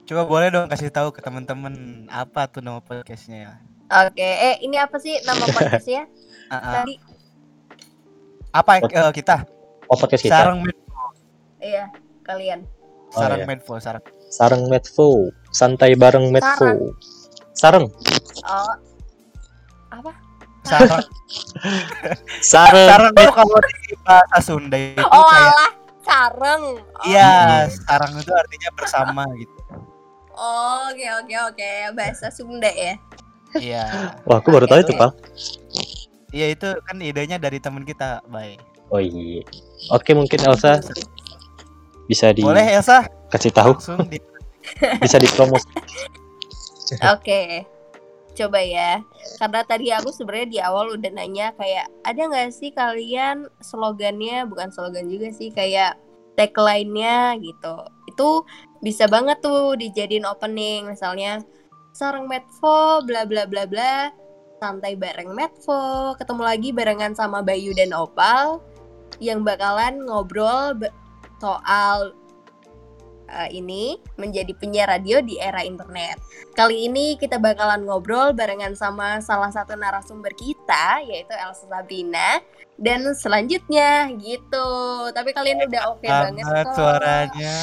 Coba 0.07 0.23
boleh 0.29 0.47
dong 0.53 0.69
kasih 0.69 0.93
tahu 0.93 1.09
ke 1.09 1.19
teman-teman 1.25 2.05
apa 2.09 2.45
tuh 2.45 2.61
nama 2.61 2.81
podcastnya? 2.81 3.57
Oke, 3.89 4.21
eh 4.21 4.61
ini 4.61 4.77
apa 4.77 4.97
sih 5.01 5.17
nama 5.25 5.45
podcastnya 5.57 6.05
ah. 6.53 6.81
tadi? 6.81 7.01
Apa 8.53 8.81
eh, 8.81 9.11
kita? 9.13 9.45
Oh 9.89 9.97
podcast 9.97 10.21
kita. 10.21 10.37
Sarang 10.37 10.61
Med- 10.61 10.85
Iya, 11.57 11.89
kalian. 12.21 12.61
Oh, 13.09 13.17
Sarang 13.17 13.41
iya. 13.41 13.47
Medfo, 13.49 13.73
sarang. 13.81 14.03
Sareng 14.29 14.63
Medfo, 14.69 15.33
santai 15.49 15.97
bareng 15.97 16.29
Medfo. 16.29 16.93
Sareng, 17.57 17.85
Oh, 18.45 18.73
apa? 19.89 20.11
Sarang. 20.61 21.03
sareng. 22.43 22.87
sarang 22.91 23.11
itu 23.17 23.33
kalau 23.33 23.57
di 23.65 23.93
bahasa 24.05 24.37
Sunda 24.43 24.77
itu 24.77 25.01
Oh 25.01 25.25
kayak 25.25 25.49
alah, 25.49 25.71
sareng. 26.05 26.63
Oh, 26.77 27.03
iya, 27.07 27.65
sarang 27.87 28.13
itu 28.19 28.29
artinya 28.29 28.69
bersama 28.77 29.23
gitu. 29.39 29.57
Oh, 30.37 30.91
oke 30.93 31.07
oke 31.23 31.35
oke, 31.49 31.71
bahasa 31.97 32.29
Sunda 32.29 32.69
ya. 32.69 32.93
Iya. 33.57 34.13
Wah, 34.27 34.37
aku 34.37 34.53
baru 34.53 34.69
tahu 34.69 34.85
itu 34.85 34.93
pal. 34.93 35.15
Iya 36.35 36.51
itu 36.53 36.67
kan 36.83 36.99
idenya 36.99 37.39
dari 37.39 37.57
teman 37.57 37.87
kita, 37.87 38.21
Bay. 38.29 38.59
Oh 38.93 38.99
iya. 39.01 39.41
Oke 39.89 40.13
mungkin 40.13 40.43
Elsa 40.45 40.83
bisa 42.05 42.31
Boleh 42.37 42.63
Elsa 42.75 43.07
dikasih 43.27 43.51
tahu, 43.55 43.71
langsung 43.75 44.03
di 44.07 44.19
bisa 45.01 45.17
dipromos. 45.17 45.63
Oke. 47.15 47.65
Coba 48.37 48.61
ya. 48.61 49.01
Karena 49.41 49.61
tadi 49.65 49.89
aku 49.89 50.13
sebenarnya 50.13 50.47
di 50.47 50.59
awal 50.61 50.93
udah 50.93 51.11
nanya 51.11 51.51
kayak 51.57 51.89
ada 52.05 52.21
nggak 52.29 52.53
sih 52.53 52.69
kalian 52.69 53.49
slogannya 53.59 54.45
bukan 54.45 54.69
slogan 54.69 55.09
juga 55.09 55.33
sih 55.33 55.49
kayak 55.49 55.97
tagline-nya 56.37 57.41
gitu. 57.41 57.75
Itu 58.05 58.45
bisa 58.85 59.09
banget 59.09 59.41
tuh 59.41 59.73
dijadiin 59.73 60.29
opening 60.29 60.85
misalnya 60.93 61.41
sarang 61.97 62.29
Medvo 62.29 63.01
bla 63.01 63.25
bla 63.25 63.49
bla 63.49 63.65
bla 63.65 64.13
santai 64.61 64.93
bareng 64.93 65.33
Medvo 65.33 66.13
ketemu 66.13 66.43
lagi 66.45 66.69
barengan 66.69 67.17
sama 67.17 67.41
Bayu 67.41 67.73
dan 67.73 67.89
Opal 67.89 68.61
yang 69.17 69.41
bakalan 69.41 70.05
ngobrol 70.05 70.77
soal 71.41 72.13
uh, 73.27 73.49
ini 73.49 73.95
menjadi 74.15 74.51
penyiar 74.53 74.89
radio 74.89 75.19
di 75.19 75.37
era 75.37 75.61
internet. 75.61 76.17
Kali 76.51 76.87
ini 76.87 77.15
kita 77.15 77.37
bakalan 77.37 77.83
ngobrol 77.83 78.31
barengan 78.31 78.73
sama 78.73 79.19
salah 79.19 79.51
satu 79.51 79.75
narasumber 79.75 80.31
kita 80.33 81.03
yaitu 81.05 81.31
Elsa 81.31 81.67
Sabrina 81.67 82.41
dan 82.75 83.05
selanjutnya 83.13 84.11
gitu. 84.17 84.67
Tapi 85.11 85.31
kalian 85.31 85.65
udah 85.65 85.81
oke 85.91 86.05
banget 86.05 86.43
Banget 86.43 86.65
kok. 86.65 86.75
suaranya. 86.75 87.55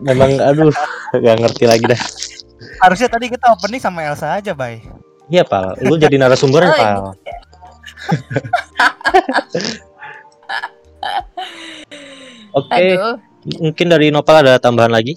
Memang 0.00 0.30
aduh 0.38 0.72
gak 1.12 1.36
ngerti 1.40 1.64
lagi 1.66 1.84
dah. 1.86 2.00
Harusnya 2.80 3.08
tadi 3.08 3.28
kita 3.28 3.50
opening 3.50 3.80
sama 3.80 4.04
Elsa 4.04 4.36
aja, 4.36 4.52
Bay. 4.52 4.80
Iya 5.30 5.46
pal, 5.46 5.78
lu 5.80 5.94
jadi 5.94 6.18
narasumbernya 6.18 6.70
Oh, 6.70 6.76
pal. 6.76 7.00
iya. 7.22 7.38
Oke, 12.50 12.74
Aduh, 12.74 13.14
mungkin 13.60 13.86
dari 13.88 14.12
Nopal 14.12 14.44
ada 14.44 14.60
tambahan 14.60 14.92
lagi? 14.92 15.16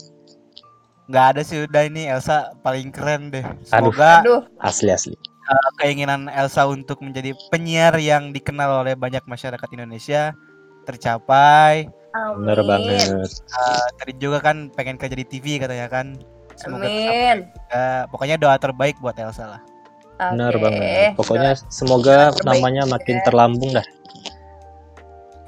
Nggak 1.12 1.26
ada 1.36 1.42
sih 1.44 1.68
udah 1.68 1.84
ini 1.84 2.08
Elsa 2.08 2.56
paling 2.64 2.90
keren 2.94 3.32
deh. 3.34 3.44
Semoga 3.68 4.24
aduh. 4.24 4.42
Asli 4.64 4.92
asli. 4.92 5.16
keinginan 5.84 6.32
Elsa 6.32 6.64
untuk 6.64 7.04
menjadi 7.04 7.36
penyiar 7.52 8.00
yang 8.00 8.32
dikenal 8.32 8.88
oleh 8.88 8.96
banyak 8.96 9.22
masyarakat 9.28 9.68
Indonesia 9.76 10.32
tercapai. 10.88 11.92
Amin. 12.16 12.48
Bener 12.48 12.60
banget. 12.64 13.28
Eh, 13.28 13.88
tadi 14.00 14.14
juga 14.16 14.40
kan 14.40 14.72
pengen 14.72 14.96
kerja 14.96 15.16
di 15.20 15.28
TV 15.28 15.60
katanya 15.60 15.92
kan. 15.92 16.16
Semoga 16.56 16.88
Amin. 16.88 17.52
tercapai. 17.52 18.08
pokoknya 18.08 18.36
doa 18.40 18.56
terbaik 18.56 18.96
buat 19.04 19.20
Elsa 19.20 19.58
lah. 19.58 19.62
Bener 20.32 20.54
Oke. 20.56 20.62
banget. 20.64 21.12
Pokoknya 21.20 21.52
semoga 21.68 22.32
namanya 22.46 22.88
makin 22.88 23.20
terlambung 23.26 23.74
dah. 23.74 23.86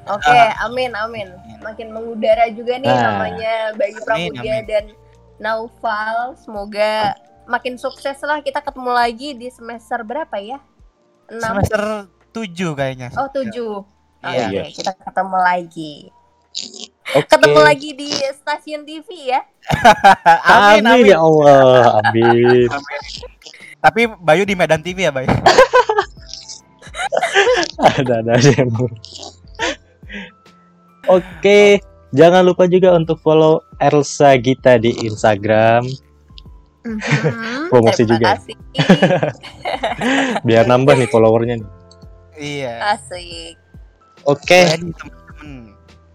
Oke, 0.06 0.38
amin 0.60 0.94
amin. 0.94 1.28
Makin 1.58 1.90
mengudara 1.90 2.46
juga 2.48 2.78
nih 2.78 2.86
Nah. 2.86 3.02
namanya 3.12 3.54
Bayu 3.74 3.96
Amin, 3.96 4.04
Pramudia 4.04 4.54
amin. 4.54 4.64
dan 4.64 4.84
Naufal. 5.36 6.38
Semoga 6.38 7.14
makin 7.44 7.74
sukses 7.76 8.16
lah 8.20 8.38
kita 8.38 8.58
ketemu 8.58 8.90
lagi 8.90 9.34
di 9.34 9.48
semester 9.48 10.00
berapa 10.00 10.38
ya? 10.38 10.58
6 11.26 11.42
Semester 11.42 11.82
7 12.30 12.72
kayaknya. 12.72 13.08
Oh, 13.14 13.26
7. 13.28 13.82
Oke, 14.22 14.30
Iya. 14.32 14.62
kita 14.70 14.94
ketemu 14.94 15.36
lagi. 15.36 15.94
Oke. 17.12 17.26
Ketemu 17.26 17.58
lagi 17.60 17.90
di 17.92 18.08
stasiun 18.32 18.82
TV 18.82 19.08
ya. 19.28 19.40
amin, 20.48 20.82
Amin, 20.82 21.02
amin. 21.02 21.10
ya 21.10 21.18
Allah. 21.18 22.00
Amin. 22.00 22.66
Tapi 23.84 24.00
Bayu 24.16 24.42
di 24.42 24.54
Medan 24.54 24.80
TV 24.80 25.04
ya, 25.04 25.12
Bay? 25.12 25.26
ada 27.98 28.24
ada 28.24 28.34
emang. 28.56 28.88
Oke, 31.06 31.78
jangan 32.10 32.42
lupa 32.42 32.66
juga 32.66 32.92
untuk 32.92 33.16
follow 33.20 33.62
Elsa 33.78 34.34
Gita 34.36 34.76
di 34.76 34.92
Instagram 35.00 35.86
Mhm, 36.86 37.66
Promosi 37.66 38.06
juga. 38.06 38.38
biar 40.46 40.64
nambah 40.64 40.94
nih 40.94 41.10
followernya 41.10 41.58
nih. 41.58 41.68
Iya. 42.38 42.94
Asik. 42.94 43.58
Oke, 44.22 44.78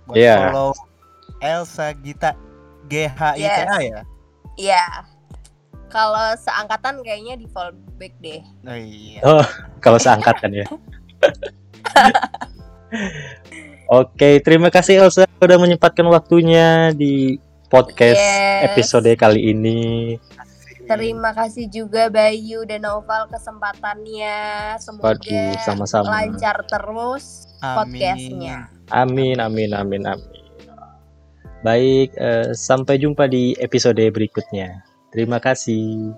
buat 0.08 0.16
Iya. 0.16 0.48
follow 0.48 0.72
Elsa 1.44 1.92
Gita 2.00 2.40
G 2.88 3.04
H 3.04 3.36
I 3.36 3.44
T 3.44 3.60
A 3.68 3.78
ya. 3.84 4.02
Iya. 4.56 4.84
Kalau 5.92 6.40
seangkatan 6.40 7.04
kayaknya 7.04 7.36
di 7.36 7.52
fallback 7.52 8.16
deh. 8.24 8.40
Oh 8.64 8.72
iya. 8.72 9.20
kalau 9.84 10.00
seangkat 10.00 10.40
kan 10.40 10.56
ya. 10.56 10.64
Oke, 13.92 14.40
terima 14.40 14.72
kasih 14.72 15.04
Elsa 15.04 15.28
udah 15.44 15.60
menyempatkan 15.60 16.08
waktunya 16.08 16.96
di 16.96 17.36
podcast 17.68 18.16
Yes. 18.16 18.72
episode 18.72 19.12
kali 19.20 19.52
ini. 19.52 20.16
Terima 20.88 21.36
kasih 21.36 21.68
juga 21.68 22.08
Bayu 22.08 22.64
dan 22.64 22.88
Noval 22.88 23.28
kesempatannya. 23.28 24.40
Semoga 24.80 25.12
Waduh, 25.12 25.60
sama-sama. 25.64 26.08
lancar 26.08 26.64
terus 26.72 27.52
podcastnya. 27.60 28.72
Amin, 28.92 29.44
amin, 29.44 29.76
amin, 29.76 30.04
amin. 30.08 30.28
Baik, 31.62 32.16
eh, 32.16 32.56
sampai 32.56 32.96
jumpa 32.96 33.28
di 33.28 33.60
episode 33.60 34.00
berikutnya. 34.08 34.88
Terima 35.12 35.44
kasih. 35.44 36.16